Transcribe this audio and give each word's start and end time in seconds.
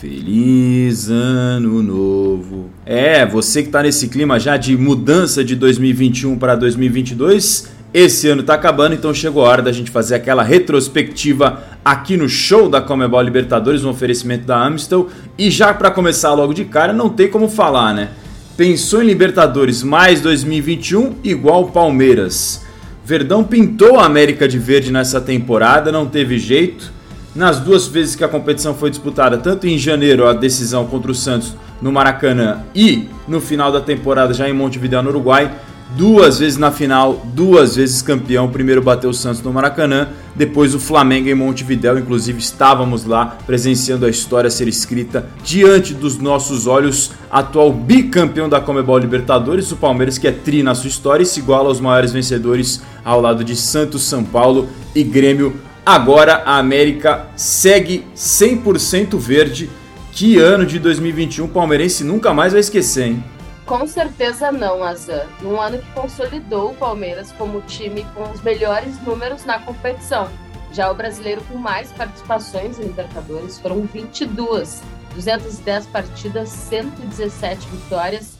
Feliz 0.00 1.10
ano 1.10 1.82
novo. 1.82 2.70
É, 2.86 3.26
você 3.26 3.60
que 3.60 3.68
está 3.68 3.82
nesse 3.82 4.08
clima 4.08 4.40
já 4.40 4.56
de 4.56 4.74
mudança 4.74 5.44
de 5.44 5.54
2021 5.54 6.38
para 6.38 6.56
2022, 6.56 7.70
esse 7.92 8.26
ano 8.26 8.40
está 8.40 8.54
acabando, 8.54 8.94
então 8.94 9.12
chegou 9.12 9.44
a 9.44 9.50
hora 9.50 9.60
da 9.60 9.70
gente 9.72 9.90
fazer 9.90 10.14
aquela 10.14 10.42
retrospectiva 10.42 11.62
aqui 11.84 12.16
no 12.16 12.30
show 12.30 12.66
da 12.66 12.80
Comebol 12.80 13.20
Libertadores, 13.20 13.84
um 13.84 13.90
oferecimento 13.90 14.46
da 14.46 14.66
Amstel. 14.66 15.10
E 15.36 15.50
já 15.50 15.74
para 15.74 15.90
começar 15.90 16.32
logo 16.32 16.54
de 16.54 16.64
cara, 16.64 16.94
não 16.94 17.10
tem 17.10 17.28
como 17.28 17.46
falar, 17.46 17.92
né? 17.92 18.08
Pensou 18.56 19.02
em 19.02 19.06
Libertadores 19.06 19.82
mais 19.82 20.22
2021 20.22 21.16
igual 21.22 21.66
Palmeiras. 21.72 22.62
Verdão 23.04 23.44
pintou 23.44 24.00
a 24.00 24.06
América 24.06 24.48
de 24.48 24.58
verde 24.58 24.90
nessa 24.90 25.20
temporada, 25.20 25.92
não 25.92 26.06
teve 26.06 26.38
jeito 26.38 26.99
nas 27.34 27.58
duas 27.60 27.86
vezes 27.86 28.16
que 28.16 28.24
a 28.24 28.28
competição 28.28 28.74
foi 28.74 28.90
disputada, 28.90 29.38
tanto 29.38 29.66
em 29.66 29.78
janeiro 29.78 30.26
a 30.26 30.32
decisão 30.32 30.86
contra 30.86 31.10
o 31.10 31.14
Santos 31.14 31.54
no 31.80 31.92
Maracanã 31.92 32.62
e 32.74 33.08
no 33.26 33.40
final 33.40 33.70
da 33.70 33.80
temporada 33.80 34.34
já 34.34 34.48
em 34.48 34.52
Montevideo 34.52 35.02
no 35.02 35.10
Uruguai, 35.10 35.50
duas 35.96 36.38
vezes 36.38 36.58
na 36.58 36.70
final, 36.70 37.24
duas 37.34 37.76
vezes 37.76 38.02
campeão. 38.02 38.48
Primeiro 38.48 38.82
bateu 38.82 39.10
o 39.10 39.14
Santos 39.14 39.42
no 39.42 39.52
Maracanã, 39.52 40.08
depois 40.34 40.74
o 40.74 40.78
Flamengo 40.78 41.28
em 41.28 41.34
Montevideo. 41.34 41.98
Inclusive 41.98 42.38
estávamos 42.38 43.04
lá 43.04 43.38
presenciando 43.46 44.06
a 44.06 44.10
história 44.10 44.50
ser 44.50 44.68
escrita 44.68 45.28
diante 45.42 45.94
dos 45.94 46.18
nossos 46.18 46.66
olhos. 46.66 47.12
Atual 47.30 47.72
bicampeão 47.72 48.48
da 48.48 48.60
Comebol 48.60 48.98
Libertadores, 48.98 49.70
o 49.72 49.76
Palmeiras 49.76 50.18
que 50.18 50.26
é 50.26 50.32
tri 50.32 50.62
na 50.62 50.74
sua 50.74 50.88
história 50.88 51.22
e 51.22 51.26
se 51.26 51.40
iguala 51.40 51.68
aos 51.68 51.80
maiores 51.80 52.12
vencedores 52.12 52.82
ao 53.04 53.20
lado 53.20 53.44
de 53.44 53.56
Santos, 53.56 54.02
São 54.02 54.24
Paulo 54.24 54.68
e 54.94 55.02
Grêmio 55.02 55.54
Agora 55.84 56.42
a 56.44 56.58
América 56.58 57.26
segue 57.36 58.06
100% 58.14 59.16
verde. 59.18 59.70
Que 60.12 60.38
ano 60.38 60.66
de 60.66 60.78
2021 60.78 61.44
o 61.44 61.48
palmeirense 61.48 62.04
nunca 62.04 62.34
mais 62.34 62.52
vai 62.52 62.60
esquecer, 62.60 63.06
hein? 63.06 63.24
Com 63.64 63.86
certeza 63.86 64.50
não, 64.50 64.82
Azan. 64.82 65.26
Um 65.42 65.60
ano 65.60 65.78
que 65.78 65.92
consolidou 65.92 66.72
o 66.72 66.74
Palmeiras 66.74 67.32
como 67.32 67.60
time 67.62 68.04
com 68.14 68.28
os 68.30 68.42
melhores 68.42 69.00
números 69.02 69.44
na 69.44 69.60
competição. 69.60 70.28
Já 70.72 70.90
o 70.90 70.94
brasileiro 70.94 71.40
com 71.42 71.56
mais 71.56 71.92
participações 71.92 72.78
em 72.78 72.82
Libertadores 72.82 73.58
foram 73.58 73.82
22, 73.82 74.82
210 75.14 75.86
partidas, 75.86 76.48
117 76.48 77.68
vitórias 77.68 78.39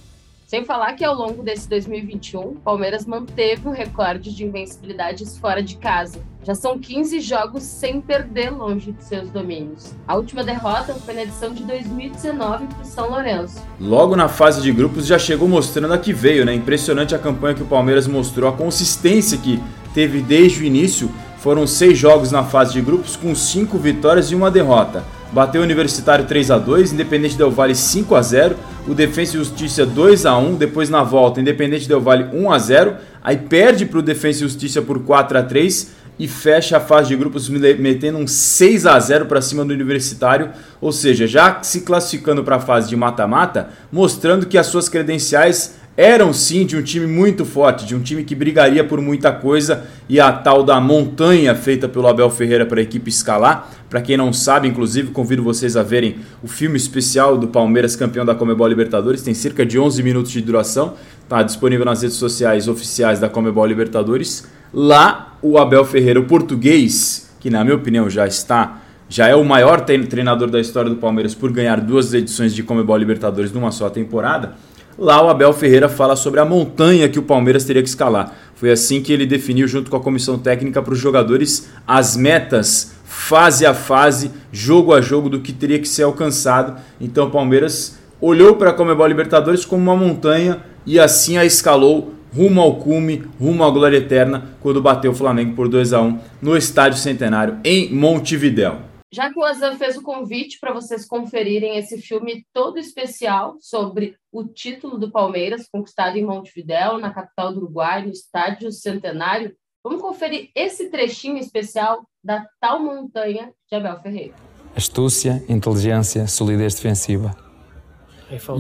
sem 0.50 0.64
falar 0.64 0.94
que 0.94 1.04
ao 1.04 1.14
longo 1.14 1.44
desse 1.44 1.68
2021, 1.68 2.40
o 2.40 2.56
Palmeiras 2.56 3.06
manteve 3.06 3.68
o 3.68 3.70
recorde 3.70 4.34
de 4.34 4.44
invencibilidades 4.44 5.38
fora 5.38 5.62
de 5.62 5.76
casa. 5.76 6.18
Já 6.42 6.56
são 6.56 6.76
15 6.76 7.20
jogos 7.20 7.62
sem 7.62 8.00
perder 8.00 8.50
longe 8.50 8.90
de 8.90 9.04
seus 9.04 9.30
domínios. 9.30 9.94
A 10.08 10.16
última 10.16 10.42
derrota 10.42 10.92
foi 10.92 11.14
na 11.14 11.22
edição 11.22 11.54
de 11.54 11.62
2019 11.62 12.66
para 12.66 12.82
o 12.82 12.84
São 12.84 13.10
Lourenço. 13.10 13.62
Logo 13.78 14.16
na 14.16 14.26
fase 14.26 14.60
de 14.60 14.72
grupos 14.72 15.06
já 15.06 15.20
chegou 15.20 15.46
mostrando 15.46 15.94
a 15.94 15.98
que 15.98 16.12
veio, 16.12 16.44
né? 16.44 16.52
Impressionante 16.52 17.14
a 17.14 17.18
campanha 17.20 17.54
que 17.54 17.62
o 17.62 17.66
Palmeiras 17.66 18.08
mostrou, 18.08 18.50
a 18.50 18.52
consistência 18.52 19.38
que 19.38 19.62
teve 19.94 20.20
desde 20.20 20.64
o 20.64 20.66
início. 20.66 21.08
Foram 21.38 21.64
seis 21.64 21.96
jogos 21.96 22.32
na 22.32 22.42
fase 22.42 22.72
de 22.72 22.80
grupos 22.80 23.14
com 23.14 23.32
cinco 23.36 23.78
vitórias 23.78 24.32
e 24.32 24.34
uma 24.34 24.50
derrota. 24.50 25.04
Bateu 25.32 25.60
o 25.60 25.64
Universitário 25.64 26.27
3 26.27 26.50
a 26.50 26.58
2 26.58 26.92
Independente 26.92 27.36
Del 27.36 27.52
Vale 27.52 27.77
5 27.77 28.16
a 28.16 28.20
0 28.20 28.56
o 28.90 28.95
Defensa 28.95 29.36
e 29.36 29.39
Justiça 29.39 29.86
2 29.86 30.27
a 30.27 30.36
1 30.36 30.56
depois 30.56 30.90
na 30.90 31.05
volta 31.05 31.40
Independente 31.40 31.86
Del 31.86 32.01
Vale 32.01 32.24
1 32.33 32.51
a 32.51 32.58
0 32.58 32.96
aí 33.23 33.36
perde 33.36 33.86
para 33.86 34.01
o 34.01 34.02
Defensa 34.02 34.40
e 34.40 34.42
Justiça 34.42 34.83
por 34.83 35.05
4 35.05 35.39
a 35.39 35.42
3 35.45 35.92
e 36.18 36.27
fecha 36.27 36.77
a 36.77 36.80
fase 36.80 37.08
de 37.08 37.17
grupos 37.17 37.48
metendo 37.48 38.18
um 38.18 38.27
6 38.27 38.86
a 38.86 38.98
0 38.98 39.27
para 39.27 39.40
cima 39.40 39.64
do 39.64 39.73
Universitário, 39.73 40.51
ou 40.78 40.92
seja, 40.92 41.27
já 41.27 41.62
se 41.62 41.80
classificando 41.80 42.45
para 42.45 42.56
a 42.56 42.61
fase 42.61 42.90
de 42.90 42.96
mata-mata, 42.96 43.70
mostrando 43.90 44.45
que 44.45 44.58
as 44.58 44.67
suas 44.67 44.86
credenciais 44.86 45.77
eram 45.96 46.33
sim 46.33 46.64
de 46.64 46.77
um 46.77 46.83
time 46.83 47.06
muito 47.06 47.45
forte, 47.45 47.84
de 47.84 47.95
um 47.95 48.01
time 48.01 48.24
que 48.24 48.34
brigaria 48.34 48.83
por 48.83 49.01
muita 49.01 49.33
coisa 49.33 49.86
e 50.08 50.18
a 50.20 50.33
tal 50.33 50.62
da 50.62 50.80
montanha 50.80 51.55
feita 51.55 51.89
pelo 51.89 52.06
Abel 52.06 52.30
Ferreira 52.30 52.64
para 52.64 52.80
a 52.80 52.83
equipe 52.83 53.11
escalar. 53.11 53.70
Para 53.89 54.01
quem 54.01 54.17
não 54.17 54.33
sabe, 54.33 54.68
inclusive, 54.68 55.11
convido 55.11 55.42
vocês 55.42 55.77
a 55.77 55.83
verem 55.83 56.17
o 56.42 56.48
filme 56.48 56.77
especial 56.77 57.36
do 57.36 57.48
Palmeiras 57.48 57.96
campeão 57.96 58.24
da 58.24 58.34
Comebol 58.34 58.68
Libertadores, 58.68 59.23
tem 59.23 59.34
cerca 59.34 59.67
de 59.67 59.78
11 59.78 60.02
minutos 60.02 60.30
de 60.30 60.40
duração, 60.40 60.95
está 61.23 61.42
disponível 61.42 61.84
nas 61.84 62.02
redes 62.02 62.17
sociais 62.17 62.68
oficiais 62.68 63.18
da 63.18 63.28
Comebol 63.28 63.67
Libertadores. 63.67 64.48
Lá, 64.72 65.36
o 65.42 65.58
Abel 65.58 65.84
Ferreira, 65.84 66.20
o 66.20 66.24
português, 66.24 67.30
que 67.40 67.51
na 67.51 67.64
minha 67.64 67.77
opinião 67.77 68.08
já 68.08 68.27
está 68.27 68.80
já 69.12 69.27
é 69.27 69.34
o 69.34 69.45
maior 69.45 69.80
treinador 69.80 70.48
da 70.48 70.61
história 70.61 70.89
do 70.89 70.95
Palmeiras 70.95 71.34
por 71.34 71.51
ganhar 71.51 71.80
duas 71.80 72.14
edições 72.14 72.55
de 72.55 72.62
Comebol 72.62 72.96
Libertadores 72.96 73.51
numa 73.51 73.72
só 73.72 73.90
temporada 73.90 74.55
Lá 74.98 75.24
o 75.24 75.28
Abel 75.28 75.52
Ferreira 75.52 75.89
fala 75.89 76.17
sobre 76.17 76.40
a 76.40 76.45
montanha 76.45 77.08
que 77.08 77.18
o 77.18 77.23
Palmeiras 77.23 77.64
teria 77.64 77.83
que 77.83 77.89
escalar. 77.89 78.34
Foi 78.55 78.70
assim 78.70 79.01
que 79.01 79.12
ele 79.12 79.24
definiu, 79.24 79.67
junto 79.67 79.90
com 79.90 79.96
a 79.96 80.01
comissão 80.01 80.39
técnica, 80.39 80.83
para 80.83 80.92
os 80.92 80.98
jogadores 80.98 81.70
as 81.86 82.17
metas, 82.17 82.92
fase 83.05 83.64
a 83.64 83.73
fase, 83.73 84.30
jogo 84.52 84.92
a 84.92 85.01
jogo, 85.01 85.28
do 85.28 85.40
que 85.40 85.52
teria 85.52 85.78
que 85.78 85.89
ser 85.89 86.02
alcançado. 86.02 86.78
Então 87.01 87.28
o 87.28 87.30
Palmeiras 87.30 87.98
olhou 88.20 88.56
para 88.56 88.70
a 88.70 88.73
Comebol 88.74 89.06
Libertadores 89.06 89.64
como 89.64 89.83
uma 89.83 89.96
montanha 89.96 90.58
e 90.84 91.01
assim 91.01 91.39
a 91.39 91.45
escalou 91.45 92.14
rumo 92.34 92.61
ao 92.61 92.77
cume, 92.77 93.24
rumo 93.40 93.64
à 93.64 93.70
glória 93.70 93.96
eterna, 93.96 94.51
quando 94.61 94.80
bateu 94.80 95.11
o 95.11 95.14
Flamengo 95.14 95.55
por 95.55 95.68
2 95.68 95.92
a 95.92 96.01
1 96.01 96.18
no 96.40 96.57
Estádio 96.57 96.98
Centenário 96.98 97.57
em 97.64 97.92
Montevidéu. 97.92 98.89
Já 99.12 99.28
que 99.28 99.38
o 99.40 99.42
Azan 99.42 99.76
fez 99.76 99.96
o 99.96 100.02
convite 100.02 100.58
para 100.60 100.72
vocês 100.72 101.04
conferirem 101.04 101.76
esse 101.76 102.00
filme 102.00 102.46
todo 102.52 102.78
especial 102.78 103.56
sobre 103.60 104.14
o 104.30 104.44
título 104.44 104.98
do 104.98 105.10
Palmeiras, 105.10 105.68
conquistado 105.72 106.16
em 106.16 106.24
Montevidéu, 106.24 106.96
na 106.96 107.12
capital 107.12 107.52
do 107.52 107.58
Uruguai, 107.58 108.06
no 108.06 108.12
Estádio 108.12 108.70
Centenário, 108.70 109.52
vamos 109.82 110.00
conferir 110.00 110.50
esse 110.54 110.90
trechinho 110.90 111.38
especial 111.38 112.06
da 112.22 112.46
tal 112.60 112.80
montanha 112.80 113.52
de 113.68 113.76
Abel 113.76 114.00
Ferreira. 114.00 114.34
Astúcia, 114.76 115.42
inteligência, 115.48 116.28
solidez 116.28 116.77
defensiva. 116.77 117.36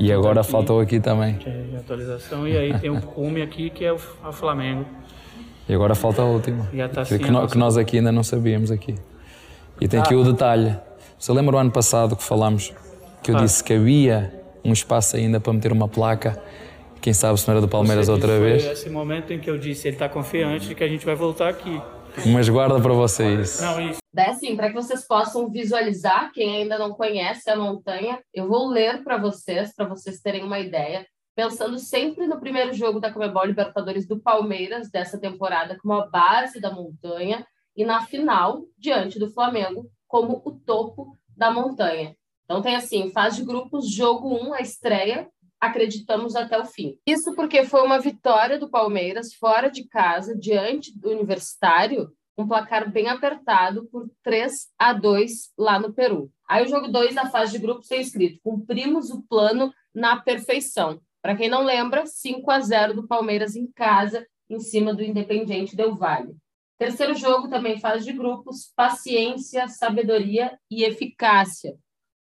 E 0.00 0.12
agora 0.12 0.40
aqui, 0.40 0.50
faltou 0.50 0.80
aqui 0.80 0.98
também. 0.98 1.38
É 1.46 1.76
atualização. 1.76 2.48
E 2.48 2.58
aí 2.58 2.76
tem 2.80 2.90
o 2.90 3.00
cume 3.00 3.40
aqui 3.40 3.70
que 3.70 3.84
é 3.84 3.92
o 3.92 3.98
Flamengo. 4.32 4.84
E 5.68 5.72
agora 5.72 5.94
falta 5.94 6.22
a 6.22 6.24
última. 6.24 6.68
Tá 6.92 7.02
assim, 7.02 7.18
que, 7.18 7.24
que 7.24 7.58
nós 7.58 7.76
aqui 7.76 7.98
ainda 7.98 8.10
não 8.10 8.24
sabíamos 8.24 8.72
aqui. 8.72 8.96
E 9.80 9.88
tem 9.88 9.98
aqui 9.98 10.14
o 10.14 10.22
detalhe. 10.22 10.76
Você 11.18 11.32
lembra 11.32 11.56
o 11.56 11.58
ano 11.58 11.70
passado 11.70 12.14
que 12.14 12.22
falámos 12.22 12.72
que 13.22 13.30
eu 13.30 13.36
ah. 13.36 13.40
disse 13.40 13.64
que 13.64 13.72
havia 13.72 14.32
um 14.62 14.72
espaço 14.72 15.16
ainda 15.16 15.40
para 15.40 15.52
meter 15.52 15.72
uma 15.72 15.88
placa? 15.88 16.40
Quem 17.00 17.14
sabe 17.14 17.40
se 17.40 17.48
não 17.48 17.54
era 17.54 17.62
do 17.62 17.68
Palmeiras 17.68 18.06
Você 18.06 18.12
outra 18.12 18.38
vez? 18.38 18.62
Foi 18.62 18.72
esse 18.72 18.90
momento 18.90 19.32
em 19.32 19.40
que 19.40 19.48
eu 19.48 19.56
disse 19.56 19.88
ele 19.88 19.96
está 19.96 20.08
confiante 20.08 20.68
de 20.68 20.74
que 20.74 20.84
a 20.84 20.88
gente 20.88 21.06
vai 21.06 21.14
voltar 21.14 21.48
aqui. 21.48 21.80
Mas 22.26 22.48
guarda 22.48 22.78
para 22.78 22.92
vocês. 22.92 23.60
Não, 23.60 23.80
isso. 23.80 24.00
É 24.16 24.30
assim, 24.30 24.56
para 24.56 24.68
que 24.68 24.74
vocês 24.74 25.06
possam 25.06 25.48
visualizar, 25.48 26.30
quem 26.32 26.56
ainda 26.56 26.76
não 26.76 26.92
conhece 26.92 27.48
a 27.48 27.56
montanha, 27.56 28.18
eu 28.34 28.48
vou 28.48 28.68
ler 28.68 29.02
para 29.02 29.16
vocês, 29.16 29.74
para 29.74 29.86
vocês 29.86 30.20
terem 30.20 30.42
uma 30.42 30.58
ideia, 30.58 31.06
pensando 31.34 31.78
sempre 31.78 32.26
no 32.26 32.40
primeiro 32.40 32.74
jogo 32.74 33.00
da 33.00 33.12
Comebol 33.12 33.46
Libertadores 33.46 34.06
do 34.06 34.20
Palmeiras 34.20 34.90
dessa 34.90 35.18
temporada 35.18 35.78
como 35.80 35.94
a 35.94 36.06
base 36.06 36.60
da 36.60 36.70
montanha 36.70 37.46
e 37.76 37.84
na 37.84 38.02
final, 38.02 38.64
diante 38.76 39.18
do 39.18 39.30
Flamengo, 39.30 39.90
como 40.06 40.42
o 40.44 40.52
topo 40.52 41.16
da 41.36 41.50
montanha. 41.50 42.16
Então 42.44 42.60
tem 42.60 42.74
assim, 42.74 43.10
fase 43.10 43.36
de 43.36 43.44
grupos, 43.44 43.88
jogo 43.88 44.28
1, 44.28 44.48
um, 44.48 44.54
a 44.54 44.60
estreia, 44.60 45.28
acreditamos 45.60 46.34
até 46.34 46.58
o 46.58 46.64
fim. 46.64 46.98
Isso 47.06 47.34
porque 47.34 47.64
foi 47.64 47.82
uma 47.82 48.00
vitória 48.00 48.58
do 48.58 48.70
Palmeiras 48.70 49.34
fora 49.34 49.70
de 49.70 49.86
casa, 49.86 50.36
diante 50.36 50.98
do 50.98 51.10
Universitário, 51.10 52.10
um 52.36 52.48
placar 52.48 52.90
bem 52.90 53.08
apertado 53.08 53.86
por 53.92 54.10
3 54.22 54.68
a 54.78 54.92
2 54.92 55.52
lá 55.58 55.78
no 55.78 55.92
Peru. 55.92 56.30
Aí 56.48 56.64
o 56.64 56.68
jogo 56.68 56.88
2 56.88 57.14
da 57.14 57.26
fase 57.26 57.52
de 57.52 57.58
grupos 57.58 57.86
tem 57.86 58.00
escrito: 58.00 58.40
cumprimos 58.42 59.10
o 59.10 59.22
plano 59.22 59.72
na 59.94 60.20
perfeição. 60.20 61.00
Para 61.22 61.36
quem 61.36 61.48
não 61.48 61.62
lembra, 61.62 62.06
5 62.06 62.50
a 62.50 62.60
0 62.60 62.94
do 62.94 63.06
Palmeiras 63.06 63.54
em 63.54 63.70
casa, 63.70 64.26
em 64.48 64.58
cima 64.58 64.94
do 64.94 65.02
Independiente 65.02 65.76
Del 65.76 65.94
Valle. 65.94 66.34
Terceiro 66.80 67.14
jogo 67.14 67.46
também 67.46 67.78
fase 67.78 68.06
de 68.06 68.12
grupos, 68.14 68.72
paciência, 68.74 69.68
sabedoria 69.68 70.58
e 70.70 70.82
eficácia. 70.82 71.76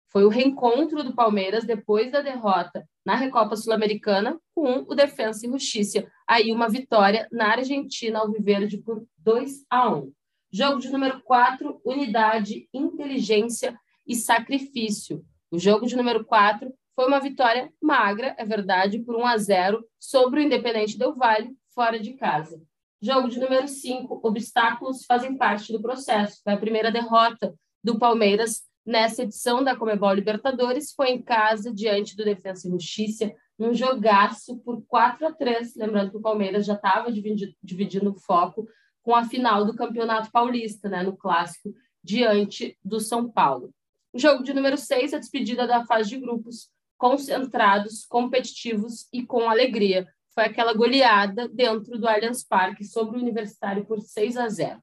Foi 0.09 0.25
o 0.25 0.29
reencontro 0.29 1.01
do 1.01 1.15
Palmeiras 1.15 1.63
depois 1.63 2.11
da 2.11 2.19
derrota 2.19 2.85
na 3.05 3.15
Recopa 3.15 3.55
Sul-Americana 3.55 4.37
com 4.53 4.83
o 4.85 4.93
Defensa 4.93 5.47
e 5.47 5.49
Justiça. 5.49 6.05
Aí 6.27 6.51
uma 6.51 6.67
vitória 6.67 7.25
na 7.31 7.51
Argentina 7.51 8.19
ao 8.19 8.29
Viverde 8.29 8.79
por 8.79 9.07
2 9.19 9.63
a 9.69 9.95
1. 9.95 10.11
Jogo 10.51 10.81
de 10.81 10.89
número 10.89 11.21
4, 11.21 11.79
unidade, 11.85 12.67
inteligência 12.73 13.79
e 14.05 14.13
sacrifício. 14.13 15.23
O 15.49 15.57
jogo 15.57 15.85
de 15.85 15.95
número 15.95 16.25
4 16.25 16.69
foi 16.93 17.07
uma 17.07 17.21
vitória 17.21 17.71
magra, 17.81 18.35
é 18.37 18.43
verdade, 18.43 18.99
por 18.99 19.15
1 19.15 19.25
a 19.25 19.37
0 19.37 19.85
sobre 19.97 20.41
o 20.41 20.43
Independente 20.43 20.99
Del 20.99 21.15
Valle, 21.15 21.55
fora 21.73 21.97
de 21.97 22.11
casa. 22.15 22.61
Jogo 23.01 23.29
de 23.29 23.39
número 23.39 23.67
5, 23.67 24.19
obstáculos 24.21 25.05
fazem 25.05 25.37
parte 25.37 25.71
do 25.71 25.81
processo. 25.81 26.41
Foi 26.43 26.53
a 26.53 26.57
primeira 26.57 26.91
derrota 26.91 27.55
do 27.81 27.97
Palmeiras 27.97 28.63
nessa 28.85 29.23
edição 29.23 29.63
da 29.63 29.75
Comebol 29.75 30.13
Libertadores, 30.13 30.91
foi 30.91 31.11
em 31.11 31.21
casa, 31.21 31.73
diante 31.73 32.15
do 32.15 32.25
Defensa 32.25 32.67
e 32.67 32.71
Justiça, 32.71 33.31
um 33.57 33.73
jogaço 33.73 34.57
por 34.59 34.83
4 34.87 35.27
a 35.27 35.33
3 35.33 35.75
Lembrando 35.75 36.11
que 36.11 36.17
o 36.17 36.21
Palmeiras 36.21 36.65
já 36.65 36.73
estava 36.73 37.11
dividindo, 37.11 37.53
dividindo 37.61 38.09
o 38.11 38.19
foco 38.19 38.67
com 39.01 39.15
a 39.15 39.23
final 39.23 39.65
do 39.65 39.75
Campeonato 39.75 40.31
Paulista, 40.31 40.89
né, 40.89 41.03
no 41.03 41.15
clássico, 41.15 41.73
diante 42.03 42.77
do 42.83 42.99
São 42.99 43.29
Paulo. 43.29 43.73
O 44.13 44.19
jogo 44.19 44.43
de 44.43 44.53
número 44.53 44.77
6, 44.77 45.13
a 45.13 45.19
despedida 45.19 45.67
da 45.67 45.85
fase 45.85 46.09
de 46.09 46.17
grupos, 46.17 46.69
concentrados, 46.97 48.05
competitivos 48.05 49.07
e 49.13 49.25
com 49.25 49.49
alegria. 49.49 50.07
Foi 50.33 50.45
aquela 50.45 50.73
goleada 50.73 51.47
dentro 51.47 51.97
do 51.97 52.07
Allianz 52.07 52.43
Parque 52.43 52.83
sobre 52.83 53.17
o 53.17 53.21
Universitário 53.21 53.85
por 53.85 54.01
6 54.01 54.37
a 54.37 54.47
0. 54.47 54.81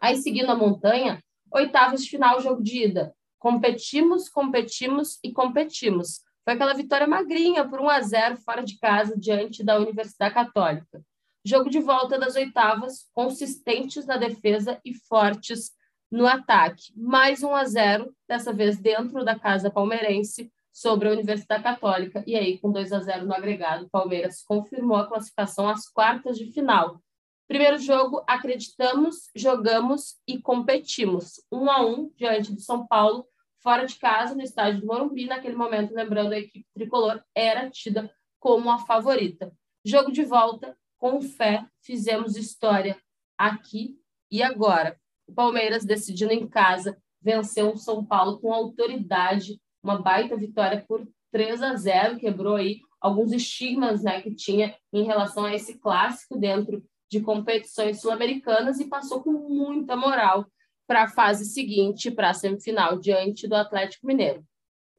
Aí, 0.00 0.16
seguindo 0.16 0.50
a 0.50 0.54
montanha, 0.54 1.22
oitavas 1.50 2.04
de 2.04 2.10
final, 2.10 2.40
jogo 2.40 2.62
de 2.62 2.84
ida. 2.84 3.14
Competimos, 3.38 4.28
competimos 4.28 5.18
e 5.22 5.32
competimos. 5.32 6.22
Foi 6.44 6.54
aquela 6.54 6.74
vitória 6.74 7.06
magrinha 7.06 7.66
por 7.66 7.80
1 7.80 7.88
a 7.88 8.00
0 8.00 8.36
fora 8.38 8.62
de 8.62 8.78
casa 8.78 9.16
diante 9.16 9.64
da 9.64 9.78
Universidade 9.78 10.34
Católica. 10.34 11.02
Jogo 11.44 11.70
de 11.70 11.78
volta 11.78 12.18
das 12.18 12.36
oitavas, 12.36 13.08
consistentes 13.12 14.06
na 14.06 14.16
defesa 14.16 14.80
e 14.84 14.94
fortes 14.94 15.72
no 16.10 16.26
ataque. 16.26 16.92
Mais 16.96 17.42
1 17.42 17.54
a 17.54 17.64
0, 17.64 18.14
dessa 18.28 18.52
vez 18.52 18.78
dentro 18.78 19.24
da 19.24 19.38
casa 19.38 19.70
palmeirense, 19.70 20.50
sobre 20.74 21.08
a 21.08 21.12
Universidade 21.12 21.62
Católica. 21.62 22.24
E 22.26 22.34
aí, 22.34 22.58
com 22.58 22.72
2 22.72 22.92
a 22.92 22.98
0 22.98 23.26
no 23.26 23.32
agregado, 23.32 23.84
o 23.84 23.90
Palmeiras 23.90 24.42
confirmou 24.42 24.96
a 24.96 25.06
classificação 25.06 25.68
às 25.68 25.88
quartas 25.88 26.36
de 26.36 26.52
final. 26.52 27.00
Primeiro 27.46 27.78
jogo, 27.78 28.24
acreditamos, 28.26 29.30
jogamos 29.36 30.16
e 30.26 30.40
competimos. 30.40 31.40
1 31.52 31.70
a 31.70 31.86
1 31.86 32.10
diante 32.16 32.52
do 32.52 32.60
São 32.60 32.84
Paulo, 32.86 33.24
fora 33.62 33.86
de 33.86 33.94
casa, 33.96 34.34
no 34.34 34.42
estádio 34.42 34.80
do 34.80 34.86
Morumbi. 34.88 35.26
Naquele 35.26 35.54
momento, 35.54 35.94
lembrando, 35.94 36.32
a 36.32 36.38
equipe 36.38 36.66
tricolor 36.74 37.22
era 37.34 37.70
tida 37.70 38.12
como 38.40 38.68
a 38.68 38.78
favorita. 38.78 39.52
Jogo 39.84 40.10
de 40.10 40.24
volta, 40.24 40.76
com 40.98 41.20
fé, 41.20 41.64
fizemos 41.82 42.36
história 42.36 42.98
aqui 43.38 43.96
e 44.28 44.42
agora. 44.42 44.98
O 45.26 45.32
Palmeiras, 45.32 45.84
decidindo 45.84 46.32
em 46.32 46.48
casa, 46.48 47.00
venceu 47.22 47.72
o 47.72 47.76
São 47.76 48.04
Paulo 48.04 48.40
com 48.40 48.52
autoridade, 48.52 49.60
uma 49.84 50.00
baita 50.00 50.36
vitória 50.36 50.82
por 50.88 51.06
3 51.30 51.62
a 51.62 51.74
0, 51.74 52.18
quebrou 52.18 52.56
aí 52.56 52.80
alguns 53.00 53.32
estigmas 53.32 54.02
né, 54.02 54.22
que 54.22 54.34
tinha 54.34 54.74
em 54.90 55.04
relação 55.04 55.44
a 55.44 55.54
esse 55.54 55.78
clássico 55.78 56.38
dentro 56.38 56.82
de 57.10 57.20
competições 57.20 58.00
sul-americanas 58.00 58.80
e 58.80 58.88
passou 58.88 59.22
com 59.22 59.32
muita 59.32 59.94
moral 59.94 60.46
para 60.86 61.04
a 61.04 61.08
fase 61.08 61.44
seguinte, 61.44 62.10
para 62.10 62.30
a 62.30 62.34
semifinal, 62.34 62.98
diante 62.98 63.46
do 63.46 63.54
Atlético 63.54 64.06
Mineiro. 64.06 64.42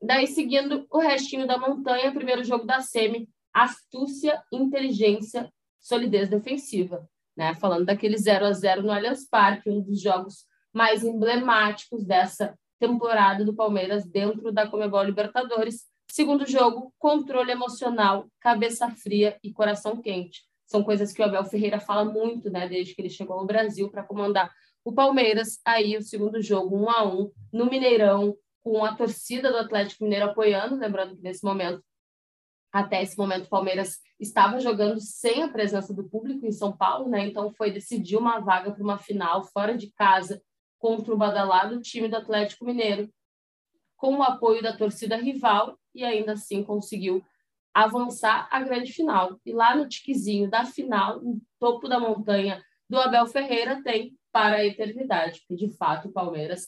Daí, 0.01 0.27
seguindo 0.27 0.85
o 0.91 0.99
restinho 0.99 1.47
da 1.47 1.57
montanha, 1.57 2.13
primeiro 2.13 2.43
jogo 2.43 2.65
da 2.65 2.79
semi, 2.79 3.27
astúcia, 3.51 4.43
inteligência 4.51 5.51
solidez 5.79 6.29
defensiva, 6.29 7.07
né? 7.35 7.53
Falando 7.55 7.85
daquele 7.85 8.17
0 8.17 8.45
a 8.45 8.51
0 8.51 8.83
no 8.83 8.91
Allianz 8.91 9.27
Parque, 9.27 9.69
um 9.69 9.81
dos 9.81 10.01
jogos 10.01 10.45
mais 10.73 11.03
emblemáticos 11.03 12.03
dessa 12.03 12.57
temporada 12.87 13.43
do 13.43 13.53
Palmeiras 13.53 14.05
dentro 14.05 14.51
da 14.51 14.67
Comebol 14.67 15.03
Libertadores. 15.03 15.85
Segundo 16.09 16.45
jogo, 16.45 16.93
controle 16.99 17.51
emocional, 17.51 18.27
cabeça 18.39 18.89
fria 18.89 19.37
e 19.43 19.51
coração 19.51 20.01
quente. 20.01 20.43
São 20.65 20.83
coisas 20.83 21.11
que 21.11 21.21
o 21.21 21.25
Abel 21.25 21.43
Ferreira 21.45 21.79
fala 21.79 22.05
muito, 22.05 22.49
né, 22.49 22.67
desde 22.67 22.93
que 22.93 23.01
ele 23.01 23.09
chegou 23.09 23.37
ao 23.37 23.45
Brasil 23.45 23.89
para 23.89 24.03
comandar 24.03 24.51
o 24.83 24.93
Palmeiras. 24.93 25.59
Aí 25.65 25.97
o 25.97 26.01
segundo 26.01 26.41
jogo, 26.41 26.77
1 26.77 26.89
a 26.89 27.05
1 27.05 27.31
no 27.51 27.65
Mineirão, 27.65 28.35
com 28.63 28.83
a 28.83 28.95
torcida 28.95 29.51
do 29.51 29.57
Atlético 29.57 30.03
Mineiro 30.03 30.25
apoiando, 30.25 30.75
lembrando 30.75 31.15
que 31.15 31.21
nesse 31.21 31.43
momento 31.43 31.83
até 32.75 33.01
esse 33.01 33.17
momento, 33.17 33.45
o 33.45 33.49
Palmeiras 33.49 33.99
estava 34.19 34.59
jogando 34.59 34.99
sem 34.99 35.43
a 35.43 35.47
presença 35.47 35.93
do 35.93 36.03
público 36.03 36.45
em 36.45 36.51
São 36.51 36.75
Paulo, 36.75 37.07
né? 37.07 37.25
Então 37.25 37.49
foi 37.53 37.71
decidir 37.71 38.17
uma 38.17 38.41
vaga 38.41 38.69
para 38.69 38.83
uma 38.83 38.97
final 38.97 39.45
fora 39.45 39.77
de 39.77 39.93
casa 39.93 40.41
contra 40.85 41.11
o 41.11 41.17
badalado 41.17 41.81
time 41.81 42.07
do 42.07 42.15
Atlético 42.15 42.63
Mineiro, 42.63 43.11
com 43.97 44.17
o 44.17 44.21
apoio 44.21 44.61
da 44.61 44.77
torcida 44.77 45.17
rival 45.17 45.79
e 45.95 46.05
ainda 46.05 46.33
assim 46.33 46.63
conseguiu 46.63 47.25
avançar 47.73 48.47
à 48.51 48.61
grande 48.61 48.93
final. 48.93 49.39
E 49.43 49.51
lá 49.51 49.75
no 49.75 49.89
tiquezinho 49.89 50.47
da 50.47 50.63
final, 50.63 51.19
no 51.23 51.41
topo 51.59 51.89
da 51.89 51.99
montanha 51.99 52.63
do 52.87 52.99
Abel 52.99 53.25
Ferreira, 53.25 53.81
tem 53.81 54.15
para 54.31 54.57
a 54.57 54.65
eternidade, 54.65 55.39
porque 55.39 55.65
de 55.65 55.75
fato 55.75 56.07
o 56.07 56.11
Palmeiras 56.11 56.67